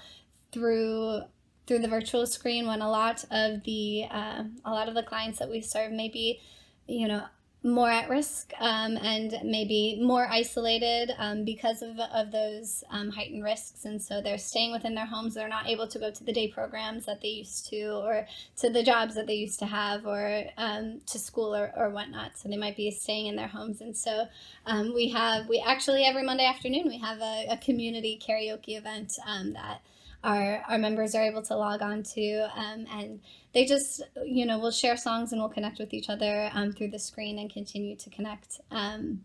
through 0.53 1.21
through 1.67 1.79
the 1.79 1.89
virtual 1.89 2.27
screen 2.27 2.67
when 2.67 2.81
a 2.81 2.91
lot 2.91 3.25
of 3.31 3.63
the 3.65 4.07
uh, 4.11 4.45
a 4.65 4.71
lot 4.71 4.89
of 4.89 4.95
the 4.95 5.03
clients 5.03 5.39
that 5.39 5.49
we 5.49 5.61
serve 5.61 5.93
may 5.93 6.09
be 6.09 6.41
you 6.89 7.07
know 7.07 7.23
more 7.69 7.91
at 7.91 8.09
risk 8.09 8.53
um, 8.61 8.97
and 8.99 9.35
maybe 9.45 9.99
more 10.03 10.27
isolated 10.31 11.13
um, 11.19 11.45
because 11.45 11.83
of, 11.83 11.99
of 12.15 12.33
those 12.33 12.85
um, 12.91 13.11
heightened 13.11 13.45
risks. 13.45 13.85
And 13.85 14.01
so 14.01 14.21
they're 14.21 14.39
staying 14.39 14.73
within 14.73 14.95
their 14.95 15.07
homes. 15.07 15.35
They're 15.35 15.49
not 15.49 15.67
able 15.67 15.87
to 15.89 15.99
go 15.99 16.11
to 16.11 16.25
the 16.25 16.33
day 16.33 16.49
programs 16.49 17.07
that 17.07 17.21
they 17.21 17.29
used 17.29 17.69
to 17.71 17.91
or 17.91 18.27
to 18.57 18.71
the 18.71 18.83
jobs 18.83 19.15
that 19.15 19.27
they 19.27 19.35
used 19.35 19.59
to 19.61 19.67
have 19.67 20.07
or 20.07 20.45
um, 20.57 21.01
to 21.07 21.19
school 21.19 21.55
or, 21.55 21.73
or 21.77 21.91
whatnot. 21.91 22.39
So 22.39 22.49
they 22.49 22.57
might 22.57 22.77
be 22.77 22.91
staying 22.91 23.27
in 23.27 23.37
their 23.37 23.49
homes. 23.49 23.81
And 23.81 23.97
so 23.97 24.27
um, 24.67 24.95
we 24.95 25.09
have 25.11 25.49
we 25.49 25.63
actually 25.65 26.05
every 26.05 26.23
monday 26.23 26.45
afternoon 26.45 26.87
we 26.87 26.99
have 26.99 27.21
a, 27.21 27.47
a 27.51 27.57
community 27.59 28.21
karaoke 28.21 28.77
event 28.77 29.15
um, 29.27 29.53
that 29.55 29.81
our 30.25 30.63
our 30.69 30.79
members 30.79 31.15
are 31.15 31.23
able 31.23 31.43
to 31.43 31.57
log 31.57 31.83
on 31.83 32.03
to, 32.03 32.49
um, 32.57 32.87
and 32.93 33.21
they 33.53 33.65
just 33.65 34.03
you 34.25 34.47
know 34.47 34.59
we'll 34.59 34.71
share 34.71 34.97
songs 34.97 35.33
and 35.33 35.41
we'll 35.41 35.51
connect 35.51 35.79
with 35.79 35.95
each 35.95 36.09
other 36.09 36.51
um, 36.55 36.73
through 36.73 36.89
the 36.89 36.99
screen 36.99 37.39
and 37.39 37.53
continue 37.53 37.97
to 37.97 38.11
connect. 38.11 38.61
Um, 38.71 39.25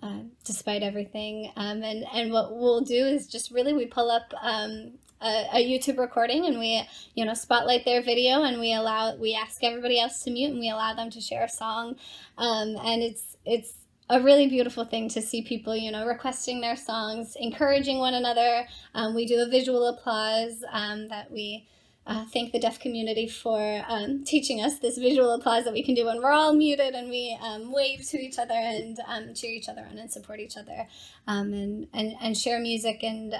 uh, 0.00 0.20
despite 0.44 0.82
everything, 0.82 1.50
um, 1.56 1.82
and 1.82 2.04
and 2.12 2.32
what 2.32 2.56
we'll 2.56 2.80
do 2.82 3.06
is 3.06 3.26
just 3.26 3.50
really 3.50 3.72
we 3.72 3.86
pull 3.86 4.10
up 4.10 4.32
um, 4.40 4.92
a, 5.20 5.46
a, 5.54 5.66
YouTube 5.66 5.98
recording 5.98 6.46
and 6.46 6.58
we, 6.58 6.82
you 7.14 7.24
know, 7.24 7.34
spotlight 7.34 7.84
their 7.84 8.02
video 8.02 8.42
and 8.42 8.60
we 8.60 8.72
allow, 8.74 9.16
we 9.16 9.34
ask 9.34 9.62
everybody 9.64 9.98
else 9.98 10.22
to 10.22 10.30
mute 10.30 10.50
and 10.50 10.60
we 10.60 10.70
allow 10.70 10.94
them 10.94 11.10
to 11.10 11.20
share 11.20 11.44
a 11.44 11.48
song. 11.48 11.96
Um, 12.36 12.76
and 12.84 13.02
it's, 13.02 13.36
it's 13.44 13.74
a 14.10 14.20
really 14.20 14.46
beautiful 14.46 14.84
thing 14.84 15.08
to 15.10 15.20
see 15.20 15.42
people, 15.42 15.76
you 15.76 15.90
know, 15.90 16.06
requesting 16.06 16.60
their 16.60 16.76
songs, 16.76 17.36
encouraging 17.38 17.98
one 17.98 18.14
another. 18.14 18.66
Um, 18.94 19.14
we 19.14 19.26
do 19.26 19.40
a 19.40 19.48
visual 19.48 19.86
applause 19.86 20.64
um, 20.72 21.08
that 21.08 21.30
we 21.30 21.68
uh, 22.06 22.24
thank 22.32 22.52
the 22.52 22.58
deaf 22.58 22.80
community 22.80 23.28
for 23.28 23.84
um, 23.86 24.24
teaching 24.24 24.62
us 24.62 24.78
this 24.78 24.96
visual 24.96 25.32
applause 25.32 25.64
that 25.64 25.74
we 25.74 25.82
can 25.82 25.94
do 25.94 26.06
when 26.06 26.22
we're 26.22 26.32
all 26.32 26.54
muted 26.54 26.94
and 26.94 27.10
we 27.10 27.38
um, 27.42 27.70
wave 27.70 28.00
to 28.08 28.18
each 28.18 28.38
other 28.38 28.54
and 28.54 28.98
um, 29.06 29.34
cheer 29.34 29.52
each 29.52 29.68
other 29.68 29.86
on 29.90 29.98
and 29.98 30.10
support 30.10 30.40
each 30.40 30.56
other 30.56 30.86
um, 31.26 31.52
and, 31.52 31.86
and, 31.92 32.14
and 32.22 32.36
share 32.38 32.60
music 32.60 33.02
and 33.02 33.34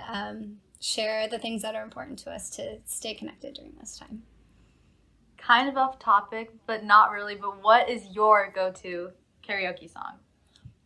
share 0.81 1.29
the 1.29 1.39
things 1.39 1.63
that 1.63 1.75
are 1.75 1.83
important 1.83 2.19
to 2.21 2.31
us 2.31 2.51
to 2.51 2.79
stay 2.85 3.15
connected 3.15 3.55
during 3.55 3.73
this 3.81 3.99
time. 3.99 4.23
Kind 5.37 5.69
of 5.69 5.77
off 5.77 5.99
topic, 5.99 6.53
but 6.67 6.85
not 6.85 7.11
really. 7.11 7.35
But 7.35 7.63
what 7.63 7.89
is 7.89 8.05
your 8.11 8.53
go 8.55 8.71
to 8.83 9.11
karaoke 9.47 9.91
song? 9.91 10.19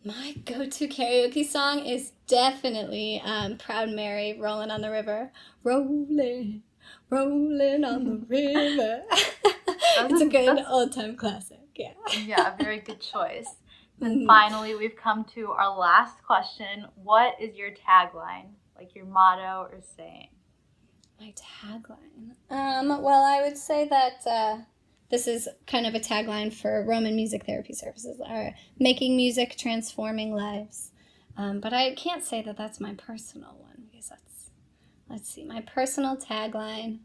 My 0.04 0.34
go 0.44 0.68
to 0.68 0.88
karaoke 0.88 1.46
song 1.46 1.86
is 1.86 2.10
definitely 2.26 3.22
um, 3.24 3.56
Proud 3.56 3.90
Mary, 3.90 4.36
Rolling 4.36 4.72
on 4.72 4.80
the 4.80 4.90
River. 4.90 5.30
Rolling, 5.62 6.62
rolling 7.08 7.84
on 7.84 8.04
the 8.04 8.26
river. 8.26 9.02
it's 9.12 10.20
a 10.20 10.26
good 10.26 10.64
old 10.68 10.92
time 10.92 11.14
classic, 11.14 11.60
yeah. 11.76 11.92
yeah, 12.26 12.54
a 12.58 12.62
very 12.64 12.80
good 12.80 13.00
choice. 13.00 13.54
And 14.00 14.18
mm-hmm. 14.18 14.26
finally, 14.26 14.74
we've 14.74 14.96
come 14.96 15.24
to 15.36 15.52
our 15.52 15.78
last 15.78 16.20
question. 16.24 16.86
What 16.96 17.34
is 17.40 17.54
your 17.54 17.70
tagline, 17.70 18.48
like 18.76 18.96
your 18.96 19.04
motto 19.04 19.68
or 19.72 19.80
saying? 19.96 20.30
My 21.20 21.32
tagline? 21.36 22.32
Um, 22.50 22.88
well, 23.02 23.22
I 23.22 23.40
would 23.40 23.56
say 23.56 23.86
that. 23.86 24.26
Uh, 24.26 24.62
this 25.12 25.28
is 25.28 25.46
kind 25.66 25.86
of 25.86 25.94
a 25.94 26.00
tagline 26.00 26.50
for 26.50 26.82
Roman 26.84 27.14
Music 27.14 27.44
Therapy 27.44 27.74
Services, 27.74 28.18
are 28.26 28.54
making 28.78 29.14
music, 29.14 29.56
transforming 29.58 30.34
lives. 30.34 30.90
Um, 31.36 31.60
but 31.60 31.74
I 31.74 31.94
can't 31.94 32.24
say 32.24 32.40
that 32.40 32.56
that's 32.56 32.80
my 32.80 32.94
personal 32.94 33.54
one 33.60 33.88
because 33.90 34.08
that's, 34.08 34.50
let's 35.10 35.28
see, 35.28 35.44
my 35.44 35.60
personal 35.60 36.16
tagline. 36.16 37.00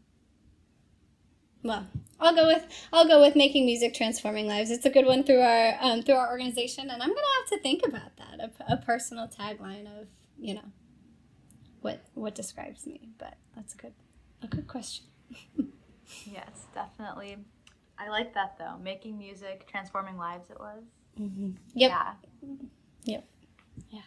Well, 1.62 1.86
I'll 2.18 2.34
go 2.34 2.46
with 2.46 2.64
I'll 2.94 3.06
go 3.06 3.20
with 3.20 3.36
making 3.36 3.66
music, 3.66 3.92
transforming 3.92 4.46
lives. 4.46 4.70
It's 4.70 4.86
a 4.86 4.90
good 4.90 5.04
one 5.04 5.22
through 5.22 5.42
our 5.42 5.76
um, 5.80 6.02
through 6.02 6.14
our 6.14 6.30
organization, 6.30 6.88
and 6.88 7.02
I'm 7.02 7.08
gonna 7.10 7.20
have 7.40 7.48
to 7.50 7.58
think 7.58 7.82
about 7.86 8.16
that 8.16 8.40
a, 8.40 8.72
a 8.72 8.76
personal 8.78 9.28
tagline 9.28 9.86
of 10.00 10.06
you 10.38 10.54
know 10.54 10.72
what 11.82 12.06
what 12.14 12.34
describes 12.34 12.86
me. 12.86 13.10
But 13.18 13.34
that's 13.54 13.74
a 13.74 13.76
good 13.76 13.92
a 14.40 14.46
good 14.46 14.66
question. 14.66 15.04
yes, 16.24 16.66
definitely. 16.74 17.38
I 17.98 18.08
like 18.08 18.34
that 18.34 18.56
though. 18.58 18.76
Making 18.82 19.18
music, 19.18 19.66
transforming 19.66 20.16
lives. 20.16 20.50
It 20.50 20.58
was. 20.58 20.84
Mm-hmm. 21.20 21.50
Yep. 21.74 21.90
Yeah. 21.90 22.12
Yep. 23.04 23.24
Yeah. 23.90 24.00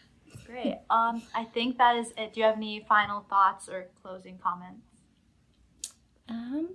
Great. 0.46 0.80
Um, 0.90 1.22
I 1.36 1.44
think 1.46 1.78
that 1.78 1.98
is 1.98 2.14
it. 2.18 2.34
Do 2.34 2.40
you 2.40 2.46
have 2.46 2.58
any 2.58 2.86
final 2.88 3.22
thoughts 3.30 3.68
or 3.70 3.90
closing 4.02 4.38
comments? 4.38 4.86
Um, 6.30 6.70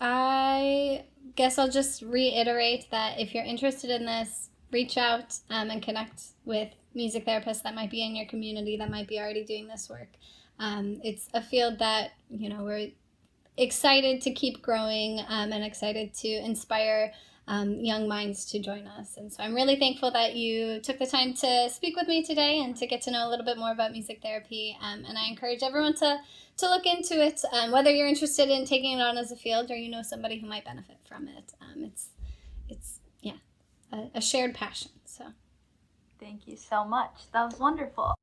I 0.00 1.04
guess 1.36 1.58
I'll 1.58 1.70
just 1.70 2.02
reiterate 2.02 2.90
that 2.90 3.18
if 3.18 3.34
you're 3.34 3.44
interested 3.44 3.90
in 3.90 4.06
this, 4.06 4.50
reach 4.72 4.96
out 4.96 5.38
um, 5.50 5.70
and 5.70 5.82
connect 5.82 6.22
with 6.44 6.68
music 6.94 7.26
therapists 7.26 7.62
that 7.62 7.74
might 7.74 7.90
be 7.90 8.04
in 8.04 8.16
your 8.16 8.26
community 8.26 8.76
that 8.76 8.90
might 8.90 9.06
be 9.06 9.18
already 9.18 9.44
doing 9.44 9.68
this 9.68 9.88
work. 9.88 10.08
Um, 10.58 11.00
it's 11.04 11.28
a 11.34 11.42
field 11.42 11.78
that 11.78 12.12
you 12.30 12.48
know 12.48 12.64
we're 12.64 12.88
excited 13.56 14.20
to 14.22 14.32
keep 14.32 14.62
growing 14.62 15.20
um, 15.28 15.52
and 15.52 15.64
excited 15.64 16.14
to 16.14 16.28
inspire 16.28 17.12
um, 17.48 17.78
young 17.80 18.08
minds 18.08 18.44
to 18.46 18.58
join 18.58 18.86
us. 18.86 19.16
And 19.16 19.32
so 19.32 19.42
I'm 19.42 19.54
really 19.54 19.76
thankful 19.76 20.10
that 20.10 20.34
you 20.34 20.80
took 20.80 20.98
the 20.98 21.06
time 21.06 21.32
to 21.34 21.70
speak 21.70 21.96
with 21.96 22.08
me 22.08 22.24
today 22.24 22.60
and 22.60 22.76
to 22.76 22.86
get 22.86 23.02
to 23.02 23.10
know 23.10 23.28
a 23.28 23.30
little 23.30 23.44
bit 23.44 23.56
more 23.56 23.70
about 23.70 23.92
music 23.92 24.20
therapy. 24.20 24.76
Um, 24.82 25.04
and 25.08 25.16
I 25.16 25.26
encourage 25.28 25.62
everyone 25.62 25.94
to 25.96 26.18
to 26.58 26.70
look 26.70 26.86
into 26.86 27.22
it, 27.22 27.42
um, 27.52 27.70
whether 27.70 27.90
you're 27.90 28.08
interested 28.08 28.48
in 28.48 28.64
taking 28.64 28.98
it 28.98 29.02
on 29.02 29.18
as 29.18 29.30
a 29.30 29.36
field 29.36 29.70
or 29.70 29.76
you 29.76 29.90
know 29.90 30.02
somebody 30.02 30.40
who 30.40 30.46
might 30.46 30.64
benefit 30.64 30.96
from 31.06 31.28
it. 31.28 31.52
Um, 31.60 31.84
it's 31.84 32.08
it's 32.68 33.00
yeah, 33.20 33.36
a, 33.92 34.06
a 34.14 34.20
shared 34.20 34.54
passion. 34.54 34.90
So 35.04 35.24
thank 36.18 36.48
you 36.48 36.56
so 36.56 36.84
much. 36.84 37.30
That 37.32 37.44
was 37.44 37.60
wonderful. 37.60 38.14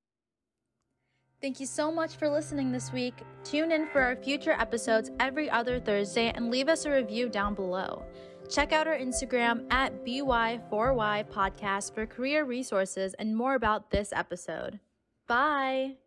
Thank 1.44 1.60
you 1.60 1.66
so 1.66 1.91
much 1.91 2.16
for 2.16 2.30
listening 2.30 2.72
this 2.72 2.94
week. 2.94 3.16
Tune 3.44 3.74
in 3.74 3.86
for 3.88 4.00
our 4.00 4.16
future 4.16 4.54
episodes 4.54 5.12
every 5.20 5.50
other 5.50 5.78
Thursday 5.78 6.32
and 6.34 6.50
leave 6.50 6.70
us 6.70 6.86
a 6.86 6.91
review 6.91 7.28
down 7.28 7.54
below. 7.54 8.06
Check 8.50 8.72
out 8.72 8.88
our 8.88 8.98
Instagram 8.98 9.66
at 9.70 10.06
BY4Y 10.06 11.30
Podcast 11.30 11.94
for 11.94 12.06
career 12.06 12.46
resources 12.46 13.14
and 13.16 13.36
more 13.36 13.56
about 13.56 13.91
this 13.91 14.14
episode. 14.14 14.80
Bye. 15.28 15.98